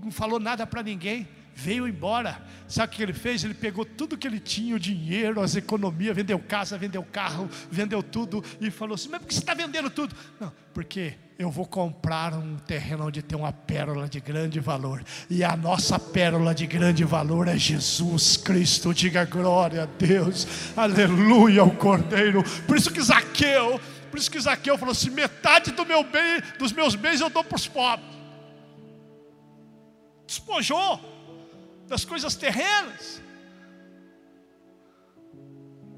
não 0.02 0.10
falou 0.10 0.40
nada 0.40 0.66
para 0.66 0.82
ninguém, 0.82 1.28
veio 1.54 1.86
embora. 1.86 2.42
Sabe 2.66 2.92
o 2.92 2.96
que 2.96 3.02
ele 3.02 3.12
fez? 3.12 3.44
Ele 3.44 3.54
pegou 3.54 3.84
tudo 3.84 4.16
que 4.16 4.26
ele 4.26 4.40
tinha, 4.40 4.74
o 4.74 4.78
dinheiro, 4.78 5.40
as 5.40 5.54
economias, 5.54 6.16
vendeu 6.16 6.38
casa, 6.38 6.78
vendeu 6.78 7.02
carro, 7.02 7.48
vendeu 7.70 8.02
tudo 8.02 8.42
e 8.60 8.70
falou 8.70 8.94
assim: 8.94 9.08
Mas 9.10 9.20
por 9.20 9.28
que 9.28 9.34
você 9.34 9.40
está 9.40 9.54
vendendo 9.54 9.90
tudo? 9.90 10.14
Não, 10.40 10.52
porque 10.72 11.14
eu 11.38 11.50
vou 11.50 11.66
comprar 11.66 12.34
um 12.34 12.56
terreno 12.56 13.06
onde 13.06 13.22
tem 13.22 13.38
uma 13.38 13.52
pérola 13.52 14.08
de 14.08 14.20
grande 14.20 14.60
valor. 14.60 15.02
E 15.28 15.42
a 15.42 15.56
nossa 15.56 15.98
pérola 15.98 16.54
de 16.54 16.66
grande 16.66 17.04
valor 17.04 17.48
é 17.48 17.56
Jesus 17.56 18.36
Cristo. 18.36 18.94
Diga 18.94 19.24
glória 19.24 19.82
a 19.84 19.86
Deus. 19.86 20.46
Aleluia 20.76 21.62
ao 21.62 21.70
Cordeiro. 21.70 22.42
Por 22.66 22.76
isso 22.76 22.92
que 22.92 23.02
Zaqueu, 23.02 23.80
por 24.10 24.18
isso 24.18 24.30
que 24.30 24.40
Zaqueu 24.40 24.78
falou 24.78 24.92
assim: 24.92 25.10
metade 25.10 25.72
do 25.72 25.84
meu 25.84 26.04
bem, 26.04 26.40
dos 26.58 26.72
meus 26.72 26.94
bens 26.94 27.20
eu 27.20 27.30
dou 27.30 27.42
para 27.42 27.56
os 27.56 27.66
pobres. 27.66 28.06
Despojou 30.26 31.00
das 31.88 32.04
coisas 32.04 32.34
terrenas. 32.34 33.20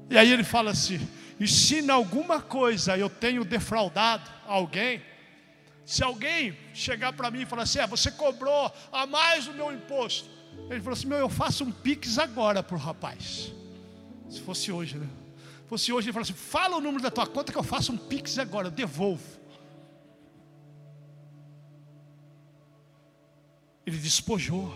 E 0.09 0.17
aí 0.17 0.31
ele 0.31 0.43
fala 0.43 0.71
assim: 0.71 0.99
e 1.39 1.47
se 1.47 1.79
em 1.79 1.89
alguma 1.89 2.41
coisa 2.41 2.97
eu 2.97 3.09
tenho 3.09 3.43
defraudado 3.43 4.29
alguém, 4.47 5.01
se 5.85 6.03
alguém 6.03 6.57
chegar 6.73 7.13
para 7.13 7.29
mim 7.29 7.41
e 7.41 7.45
falar 7.45 7.63
assim, 7.63 7.79
é, 7.79 7.87
você 7.87 8.09
cobrou 8.11 8.71
a 8.91 9.05
mais 9.05 9.47
o 9.47 9.53
meu 9.53 9.71
imposto. 9.71 10.27
Ele 10.69 10.79
falou 10.79 10.93
assim, 10.93 11.07
meu, 11.07 11.19
eu 11.19 11.29
faço 11.29 11.63
um 11.63 11.71
pix 11.71 12.17
agora 12.17 12.63
para 12.63 12.75
o 12.75 12.79
rapaz. 12.79 13.53
Se 14.29 14.41
fosse 14.41 14.71
hoje, 14.71 14.97
né? 14.97 15.07
Se 15.63 15.69
fosse 15.69 15.93
hoje, 15.93 16.07
ele 16.07 16.13
falou 16.13 16.23
assim, 16.23 16.33
fala 16.33 16.77
o 16.77 16.81
número 16.81 17.03
da 17.03 17.11
tua 17.11 17.27
conta 17.27 17.51
que 17.51 17.57
eu 17.57 17.63
faço 17.63 17.91
um 17.91 17.97
pix 17.97 18.39
agora, 18.39 18.67
eu 18.67 18.71
devolvo. 18.71 19.23
Ele 23.85 23.97
despojou. 23.97 24.73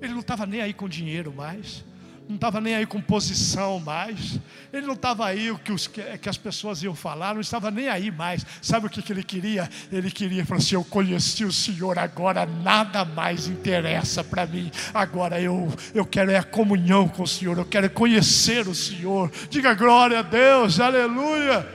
Ele 0.00 0.14
não 0.14 0.20
estava 0.20 0.46
nem 0.46 0.62
aí 0.62 0.72
com 0.72 0.88
dinheiro 0.88 1.30
mais 1.32 1.84
não 2.30 2.36
estava 2.36 2.60
nem 2.60 2.76
aí 2.76 2.86
com 2.86 3.00
posição 3.00 3.80
mais, 3.80 4.38
ele 4.72 4.86
não 4.86 4.94
estava 4.94 5.26
aí 5.26 5.50
o 5.50 5.58
que, 5.58 5.72
os, 5.72 5.88
que, 5.88 6.28
as 6.28 6.38
pessoas 6.38 6.80
iam 6.80 6.94
falar, 6.94 7.34
não 7.34 7.40
estava 7.40 7.72
nem 7.72 7.88
aí 7.88 8.08
mais. 8.08 8.46
Sabe 8.62 8.86
o 8.86 8.90
que, 8.90 9.02
que 9.02 9.12
ele 9.12 9.24
queria? 9.24 9.68
Ele 9.90 10.12
queria, 10.12 10.46
falou 10.46 10.62
assim: 10.62 10.76
Eu 10.76 10.84
conheci 10.84 11.44
o 11.44 11.52
Senhor, 11.52 11.98
agora 11.98 12.46
nada 12.46 13.04
mais 13.04 13.48
interessa 13.48 14.22
para 14.22 14.46
mim. 14.46 14.70
Agora 14.94 15.40
eu, 15.40 15.68
eu 15.92 16.06
quero 16.06 16.30
é 16.30 16.38
a 16.38 16.44
comunhão 16.44 17.08
com 17.08 17.24
o 17.24 17.26
Senhor, 17.26 17.58
eu 17.58 17.64
quero 17.64 17.90
conhecer 17.90 18.68
o 18.68 18.74
Senhor. 18.76 19.28
Diga 19.50 19.74
glória 19.74 20.20
a 20.20 20.22
Deus, 20.22 20.78
aleluia. 20.78 21.68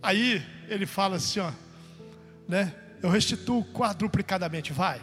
Aí 0.00 0.40
ele 0.68 0.86
fala 0.86 1.16
assim: 1.16 1.40
ó, 1.40 1.50
né? 2.48 2.72
Eu 3.02 3.10
restituo 3.10 3.64
quadruplicadamente, 3.72 4.72
vai. 4.72 5.00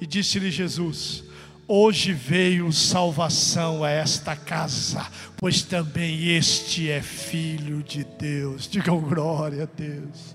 E 0.00 0.06
disse-lhe 0.06 0.50
Jesus: 0.50 1.24
Hoje 1.66 2.12
veio 2.12 2.72
salvação 2.72 3.84
a 3.84 3.90
esta 3.90 4.34
casa, 4.34 5.06
pois 5.36 5.62
também 5.62 6.28
este 6.34 6.90
é 6.90 7.02
filho 7.02 7.82
de 7.82 8.04
Deus. 8.04 8.66
Digam 8.68 9.00
glória 9.00 9.64
a 9.64 9.66
Deus. 9.66 10.34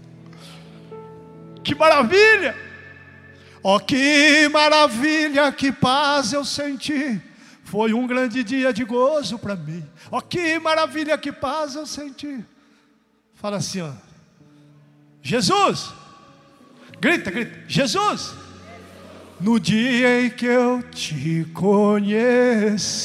Que 1.63 1.73
maravilha! 1.73 2.55
Oh, 3.63 3.79
que 3.79 4.49
maravilha, 4.49 5.51
que 5.51 5.71
paz 5.71 6.33
eu 6.33 6.43
senti. 6.43 7.19
Foi 7.63 7.93
um 7.93 8.05
grande 8.05 8.43
dia 8.43 8.73
de 8.73 8.83
gozo 8.83 9.39
para 9.39 9.55
mim. 9.55 9.83
Oh, 10.11 10.21
que 10.21 10.59
maravilha, 10.59 11.17
que 11.17 11.31
paz 11.31 11.75
eu 11.75 11.87
senti. 11.87 12.43
Fala 13.33 13.57
assim, 13.57 13.81
ó. 13.81 13.91
Jesus! 15.21 15.91
Grita, 16.99 17.31
grita. 17.31 17.63
Jesus! 17.67 18.42
No 19.39 19.59
dia 19.59 20.25
em 20.25 20.29
que 20.29 20.45
eu 20.45 20.81
te 20.83 21.45
conheci. 21.53 23.03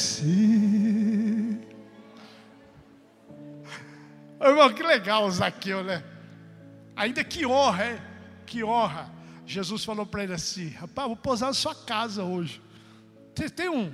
Irmão, 4.41 4.73
que 4.73 4.83
legal 4.83 5.25
o 5.25 5.31
Zaqueu, 5.31 5.83
né? 5.83 6.03
Ainda 6.95 7.23
que 7.23 7.45
honra, 7.45 7.91
hein? 7.91 7.99
Que 8.45 8.63
honra. 8.63 9.11
Jesus 9.45 9.83
falou 9.83 10.05
para 10.05 10.23
ele 10.23 10.33
assim: 10.33 10.69
Rapaz, 10.69 11.07
vou 11.07 11.17
pousar 11.17 11.47
na 11.47 11.53
sua 11.53 11.75
casa 11.75 12.23
hoje. 12.23 12.61
Você 13.35 13.49
tem 13.49 13.69
um. 13.69 13.91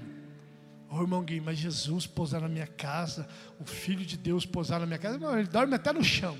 Ô 0.90 1.02
irmão 1.02 1.24
Gui, 1.24 1.42
mas 1.42 1.58
Jesus 1.58 2.08
pousar 2.08 2.42
na 2.42 2.48
minha 2.48 2.68
casa, 2.68 3.28
o 3.60 3.66
Filho 3.66 4.06
de 4.06 4.18
Deus 4.18 4.46
pousar 4.46 4.80
na 4.80 4.86
minha 4.86 5.00
casa, 5.00 5.18
não, 5.18 5.38
ele 5.38 5.48
dorme 5.48 5.76
até 5.76 5.92
no 5.92 6.04
chão. 6.04 6.38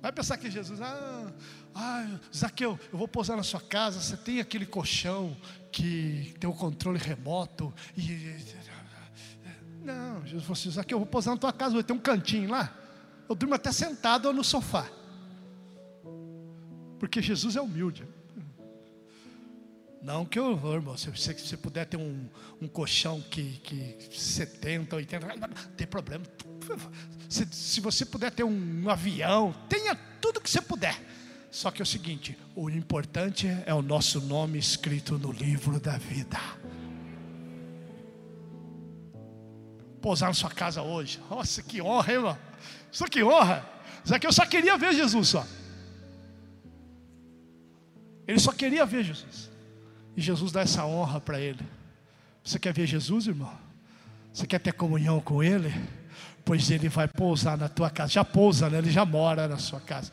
Vai 0.00 0.12
pensar 0.12 0.36
que 0.36 0.50
Jesus, 0.50 0.80
ah, 0.80 1.32
ah, 1.74 2.18
Zaqueu, 2.34 2.78
eu 2.92 2.98
vou 2.98 3.08
pousar 3.08 3.36
na 3.36 3.42
sua 3.42 3.60
casa. 3.60 4.00
Você 4.00 4.16
tem 4.16 4.40
aquele 4.40 4.64
colchão 4.64 5.36
que 5.72 6.34
tem 6.38 6.48
o 6.48 6.52
controle 6.52 6.98
remoto. 6.98 7.74
E... 7.96 8.36
Não, 9.82 10.24
Jesus 10.24 10.44
falou 10.44 10.52
assim: 10.52 10.70
Zaqueu, 10.70 10.96
eu 10.96 11.00
vou 11.00 11.06
pousar 11.06 11.34
na 11.34 11.40
tua 11.40 11.52
casa. 11.52 11.74
Vai 11.74 11.82
ter 11.82 11.92
um 11.92 11.98
cantinho 11.98 12.50
lá. 12.50 12.72
Eu 13.28 13.34
durmo 13.34 13.54
até 13.54 13.72
sentado 13.72 14.32
no 14.32 14.44
sofá. 14.44 14.88
Porque 16.98 17.20
Jesus 17.20 17.56
é 17.56 17.60
humilde. 17.60 18.06
Não 20.00 20.24
que 20.24 20.38
eu, 20.38 20.52
irmão, 20.72 20.96
se 20.96 21.10
você, 21.10 21.56
puder 21.56 21.84
ter 21.84 21.96
um, 21.96 22.28
um 22.62 22.68
colchão 22.68 23.20
que, 23.20 23.60
que 23.64 23.96
70, 24.16 24.94
80, 24.94 25.26
não 25.26 25.48
tem 25.76 25.86
problema. 25.86 26.24
Se, 27.28 27.46
se 27.50 27.80
você 27.80 28.04
puder 28.04 28.30
ter 28.30 28.44
um, 28.44 28.84
um 28.84 28.88
avião, 28.88 29.52
tenha 29.68 29.94
tudo 30.20 30.40
que 30.40 30.48
você 30.48 30.62
puder. 30.62 30.98
Só 31.50 31.70
que 31.70 31.82
é 31.82 31.84
o 31.84 31.86
seguinte: 31.86 32.38
o 32.54 32.70
importante 32.70 33.48
é 33.66 33.74
o 33.74 33.82
nosso 33.82 34.20
nome 34.20 34.58
escrito 34.58 35.18
no 35.18 35.32
livro 35.32 35.80
da 35.80 35.98
vida. 35.98 36.38
Pousar 40.00 40.28
na 40.28 40.34
sua 40.34 40.50
casa 40.50 40.80
hoje. 40.80 41.20
Nossa, 41.28 41.60
que 41.62 41.82
honra, 41.82 42.12
hein, 42.12 42.18
irmão? 42.18 42.38
Isso 42.92 43.04
que 43.06 43.22
honra. 43.22 43.68
que 44.20 44.26
eu 44.26 44.32
só 44.32 44.46
queria 44.46 44.78
ver 44.78 44.94
Jesus 44.94 45.28
só. 45.28 45.46
Ele 48.26 48.38
só 48.38 48.52
queria 48.52 48.86
ver 48.86 49.02
Jesus. 49.02 49.47
E 50.18 50.20
Jesus 50.20 50.50
dá 50.50 50.62
essa 50.62 50.84
honra 50.84 51.20
para 51.20 51.38
ele. 51.38 51.64
Você 52.42 52.58
quer 52.58 52.72
ver 52.72 52.88
Jesus, 52.88 53.28
irmão? 53.28 53.52
Você 54.32 54.48
quer 54.48 54.58
ter 54.58 54.72
comunhão 54.72 55.20
com 55.20 55.44
Ele? 55.44 55.72
Pois 56.44 56.72
Ele 56.72 56.88
vai 56.88 57.06
pousar 57.06 57.56
na 57.56 57.68
tua 57.68 57.88
casa. 57.88 58.14
Já 58.14 58.24
pousa, 58.24 58.68
né? 58.68 58.78
Ele 58.78 58.90
já 58.90 59.04
mora 59.04 59.46
na 59.46 59.58
sua 59.58 59.78
casa. 59.78 60.10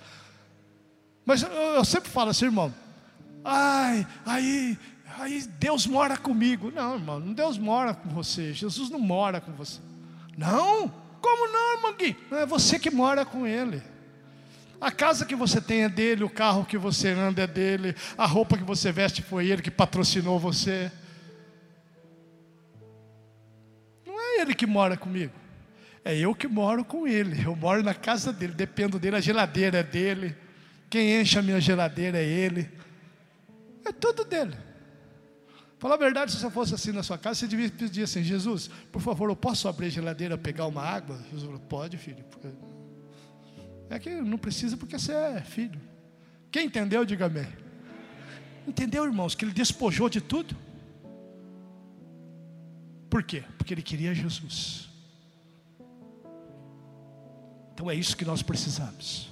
Mas 1.26 1.42
eu, 1.42 1.50
eu 1.50 1.84
sempre 1.84 2.12
falo 2.12 2.30
assim, 2.30 2.46
irmão. 2.46 2.72
Ai, 3.44 4.06
aí, 4.24 4.78
aí 5.18 5.42
Deus 5.58 5.88
mora 5.88 6.16
comigo. 6.16 6.70
Não, 6.70 6.94
irmão, 6.94 7.34
Deus 7.34 7.58
mora 7.58 7.96
com 7.96 8.10
você. 8.10 8.54
Jesus 8.54 8.92
não 8.92 9.00
mora 9.00 9.42
com 9.42 9.54
você. 9.54 9.80
Não? 10.38 10.88
Como 11.20 11.52
não, 11.52 11.78
irmão 11.78 11.96
Gui? 11.98 12.16
Não 12.30 12.38
é 12.38 12.46
você 12.46 12.78
que 12.78 12.92
mora 12.92 13.26
com 13.26 13.48
Ele. 13.48 13.82
A 14.86 14.92
casa 14.92 15.26
que 15.26 15.36
você 15.36 15.60
tem 15.60 15.82
é 15.82 15.90
dele, 15.90 16.24
o 16.24 16.30
carro 16.30 16.64
que 16.64 16.78
você 16.78 17.10
anda 17.10 17.42
é 17.42 17.48
dele, 17.48 17.96
a 18.16 18.28
roupa 18.28 18.56
que 18.56 18.64
você 18.64 18.92
veste 18.92 19.24
foi 19.24 19.48
ele 19.48 19.64
que 19.64 19.72
patrocinou 19.72 20.40
você. 20.40 20.92
Não 24.06 24.14
é 24.14 24.42
ele 24.42 24.54
que 24.54 24.68
mora 24.68 24.96
comigo, 24.96 25.34
é 26.04 26.16
eu 26.16 26.36
que 26.36 26.48
moro 26.48 26.86
com 26.86 27.08
ele. 27.08 27.44
Eu 27.44 27.56
moro 27.56 27.82
na 27.82 27.96
casa 27.96 28.32
dele, 28.32 28.54
dependo 28.54 29.00
dele, 29.00 29.16
a 29.16 29.20
geladeira 29.20 29.80
é 29.80 29.84
dele, 29.84 30.36
quem 30.88 31.20
enche 31.20 31.40
a 31.40 31.42
minha 31.42 31.60
geladeira 31.60 32.20
é 32.20 32.24
ele, 32.24 32.70
é 33.84 33.92
tudo 33.92 34.24
dele. 34.24 34.56
Falar 35.80 35.96
a 35.96 35.98
verdade, 35.98 36.32
se 36.32 36.38
você 36.38 36.52
fosse 36.52 36.76
assim 36.76 36.92
na 36.92 37.02
sua 37.02 37.18
casa, 37.18 37.40
você 37.40 37.48
devia 37.48 37.72
pedir 37.72 38.04
assim: 38.04 38.22
Jesus, 38.22 38.70
por 38.92 39.02
favor, 39.02 39.32
eu 39.32 39.36
posso 39.36 39.68
abrir 39.68 39.88
a 39.88 39.90
geladeira, 39.90 40.38
pegar 40.38 40.68
uma 40.68 40.84
água? 40.84 41.18
Jesus 41.32 41.44
falou: 41.44 41.60
Pode, 41.62 41.98
filho. 41.98 42.24
É 43.90 44.00
que 44.00 44.10
não 44.10 44.38
precisa 44.38 44.76
porque 44.76 44.98
você 44.98 45.14
é 45.14 45.42
filho. 45.42 45.80
Quem 46.52 46.68
entendeu, 46.68 47.06
diga 47.06 47.26
amém. 47.26 47.48
Entendeu, 48.68 49.06
irmãos, 49.06 49.36
que 49.36 49.46
ele 49.46 49.54
despojou 49.54 50.10
de 50.10 50.22
tudo? 50.22 50.56
Por 53.10 53.24
quê? 53.24 53.44
Porque 53.58 53.74
ele 53.74 53.82
queria 53.82 54.14
Jesus. 54.14 54.90
Então 57.74 57.92
é 57.92 57.96
isso 57.96 58.18
que 58.18 58.26
nós 58.26 58.42
precisamos. 58.42 59.30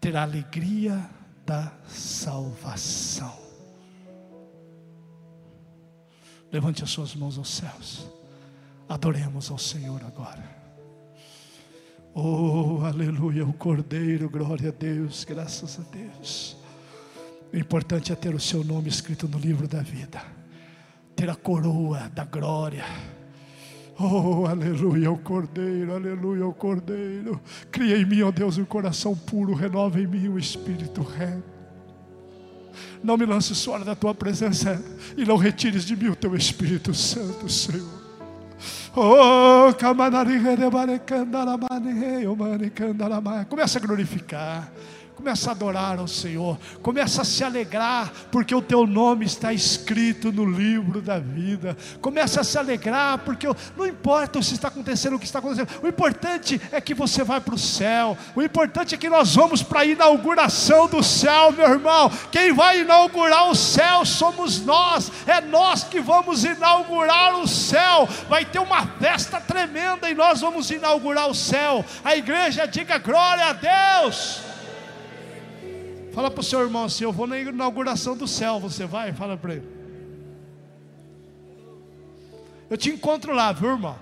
Ter 0.00 0.16
a 0.16 0.22
alegria 0.22 1.08
da 1.44 1.72
salvação. 1.86 3.38
Levante 6.50 6.82
as 6.82 6.90
suas 6.90 7.14
mãos 7.14 7.38
aos 7.38 7.50
céus. 7.50 8.06
Adoremos 8.88 9.50
ao 9.50 9.58
Senhor 9.58 10.00
agora. 10.04 10.56
Oh, 12.14 12.80
aleluia, 12.84 13.44
o 13.44 13.52
Cordeiro, 13.52 14.30
glória 14.30 14.70
a 14.70 14.72
Deus, 14.72 15.24
graças 15.24 15.78
a 15.78 15.82
Deus. 15.94 16.56
O 17.52 17.56
importante 17.56 18.12
é 18.12 18.14
ter 18.14 18.34
o 18.34 18.40
seu 18.40 18.64
nome 18.64 18.88
escrito 18.88 19.28
no 19.28 19.38
livro 19.38 19.68
da 19.68 19.82
vida, 19.82 20.22
ter 21.14 21.28
a 21.28 21.34
coroa 21.34 22.10
da 22.14 22.24
glória. 22.24 22.84
Oh, 23.98 24.46
aleluia, 24.46 25.10
o 25.10 25.18
Cordeiro, 25.18 25.94
aleluia, 25.94 26.46
o 26.46 26.54
Cordeiro. 26.54 27.40
Cria 27.70 27.98
em 27.98 28.04
mim, 28.04 28.22
ó 28.22 28.28
oh 28.28 28.32
Deus, 28.32 28.56
um 28.56 28.64
coração 28.64 29.14
puro, 29.16 29.52
renova 29.52 30.00
em 30.00 30.06
mim 30.06 30.28
o 30.28 30.34
um 30.34 30.38
espírito 30.38 31.02
reto. 31.02 31.56
Não 33.02 33.16
me 33.16 33.26
lances 33.26 33.62
fora 33.64 33.84
da 33.84 33.94
tua 33.94 34.14
presença 34.14 34.82
e 35.16 35.24
não 35.24 35.36
retires 35.36 35.84
de 35.84 35.96
mim 35.96 36.08
o 36.08 36.16
teu 36.16 36.34
Espírito 36.34 36.94
Santo, 36.94 37.48
Senhor. 37.48 38.05
Oh, 38.98 39.74
começa 43.50 43.78
a 43.78 43.82
glorificar. 43.82 44.72
Começa 45.16 45.48
a 45.48 45.52
adorar 45.52 45.98
ao 45.98 46.06
Senhor, 46.06 46.58
começa 46.82 47.22
a 47.22 47.24
se 47.24 47.42
alegrar, 47.42 48.12
porque 48.30 48.54
o 48.54 48.60
teu 48.60 48.86
nome 48.86 49.24
está 49.24 49.50
escrito 49.50 50.30
no 50.30 50.44
livro 50.44 51.00
da 51.00 51.18
vida. 51.18 51.74
Começa 52.02 52.42
a 52.42 52.44
se 52.44 52.58
alegrar, 52.58 53.20
porque 53.20 53.48
não 53.78 53.86
importa 53.86 54.42
se 54.42 54.52
está 54.52 54.68
acontecendo 54.68 55.16
o 55.16 55.18
que 55.18 55.24
está 55.24 55.38
acontecendo, 55.38 55.70
o 55.82 55.88
importante 55.88 56.60
é 56.70 56.82
que 56.82 56.92
você 56.92 57.24
vai 57.24 57.40
para 57.40 57.54
o 57.54 57.58
céu. 57.58 58.16
O 58.36 58.42
importante 58.42 58.94
é 58.94 58.98
que 58.98 59.08
nós 59.08 59.34
vamos 59.34 59.62
para 59.62 59.80
a 59.80 59.86
inauguração 59.86 60.86
do 60.86 61.02
céu, 61.02 61.50
meu 61.50 61.66
irmão. 61.66 62.12
Quem 62.30 62.52
vai 62.52 62.82
inaugurar 62.82 63.48
o 63.48 63.54
céu 63.54 64.04
somos 64.04 64.60
nós, 64.60 65.10
é 65.26 65.40
nós 65.40 65.82
que 65.82 65.98
vamos 65.98 66.44
inaugurar 66.44 67.40
o 67.40 67.48
céu. 67.48 68.06
Vai 68.28 68.44
ter 68.44 68.58
uma 68.58 68.86
festa 68.86 69.40
tremenda 69.40 70.10
e 70.10 70.14
nós 70.14 70.42
vamos 70.42 70.70
inaugurar 70.70 71.26
o 71.26 71.34
céu. 71.34 71.82
A 72.04 72.14
igreja 72.14 72.66
diga 72.66 72.98
glória 72.98 73.46
a 73.46 73.52
Deus. 73.54 74.45
Fala 76.16 76.30
para 76.30 76.40
o 76.40 76.42
seu 76.42 76.62
irmão 76.62 76.84
assim: 76.84 77.04
Eu 77.04 77.12
vou 77.12 77.26
na 77.26 77.38
inauguração 77.38 78.16
do 78.16 78.26
céu. 78.26 78.58
Você 78.58 78.86
vai? 78.86 79.12
Fala 79.12 79.36
para 79.36 79.56
ele. 79.56 79.68
Eu 82.70 82.76
te 82.78 82.88
encontro 82.88 83.34
lá, 83.34 83.52
viu, 83.52 83.72
irmão? 83.72 83.98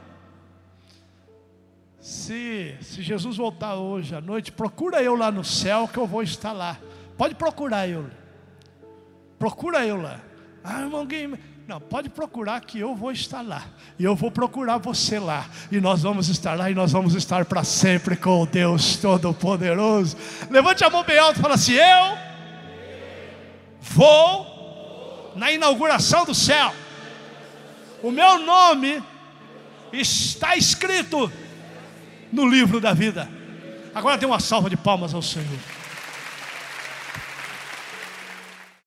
Se, 1.99 2.77
se 2.81 3.03
Jesus 3.03 3.37
voltar 3.37 3.75
hoje 3.75 4.15
à 4.15 4.21
noite, 4.21 4.53
procura 4.53 5.03
eu 5.03 5.17
lá 5.17 5.33
no 5.33 5.43
céu 5.43 5.89
que 5.89 5.99
eu 5.99 6.07
vou 6.07 6.23
estar 6.23 6.53
lá. 6.53 6.79
Pode 7.19 7.35
procurar 7.35 7.89
eu. 7.89 8.09
Procura 9.37 9.85
eu 9.85 10.01
lá. 10.01 10.21
Ah, 10.63 10.83
irmão 10.83 11.05
Guilherme. 11.05 11.41
Não, 11.67 11.81
pode 11.81 12.11
procurar 12.11 12.61
que 12.61 12.79
eu 12.79 12.95
vou 12.95 13.11
estar 13.11 13.41
lá. 13.41 13.65
E 13.99 14.05
eu 14.05 14.15
vou 14.15 14.31
procurar 14.31 14.77
você 14.77 15.19
lá. 15.19 15.47
E 15.73 15.81
nós 15.81 16.03
vamos 16.03 16.29
estar 16.29 16.55
lá 16.59 16.71
e 16.71 16.75
nós 16.75 16.93
vamos 16.93 17.15
estar 17.15 17.47
para 17.47 17.65
sempre 17.65 18.17
com 18.17 18.43
o 18.43 18.47
Deus 18.47 18.99
Todo-Poderoso. 18.99 20.15
Levante 20.51 20.85
a 20.85 20.91
mão 20.91 21.03
bem 21.03 21.19
alto 21.19 21.39
e 21.39 21.43
fala 21.43 21.55
assim: 21.55 21.73
Eu 21.73 22.19
vou 23.81 25.33
na 25.37 25.51
inauguração 25.53 26.27
do 26.27 26.35
céu. 26.35 26.75
O 28.03 28.11
meu 28.11 28.41
nome 28.41 29.03
está 29.91 30.57
escrito 30.57 31.33
no 32.31 32.47
livro 32.47 32.79
da 32.79 32.93
vida. 32.93 33.27
Agora 33.95 34.19
dê 34.19 34.27
uma 34.27 34.41
salva 34.41 34.69
de 34.69 34.77
palmas 34.77 35.15
ao 35.15 35.23
Senhor. 35.23 35.59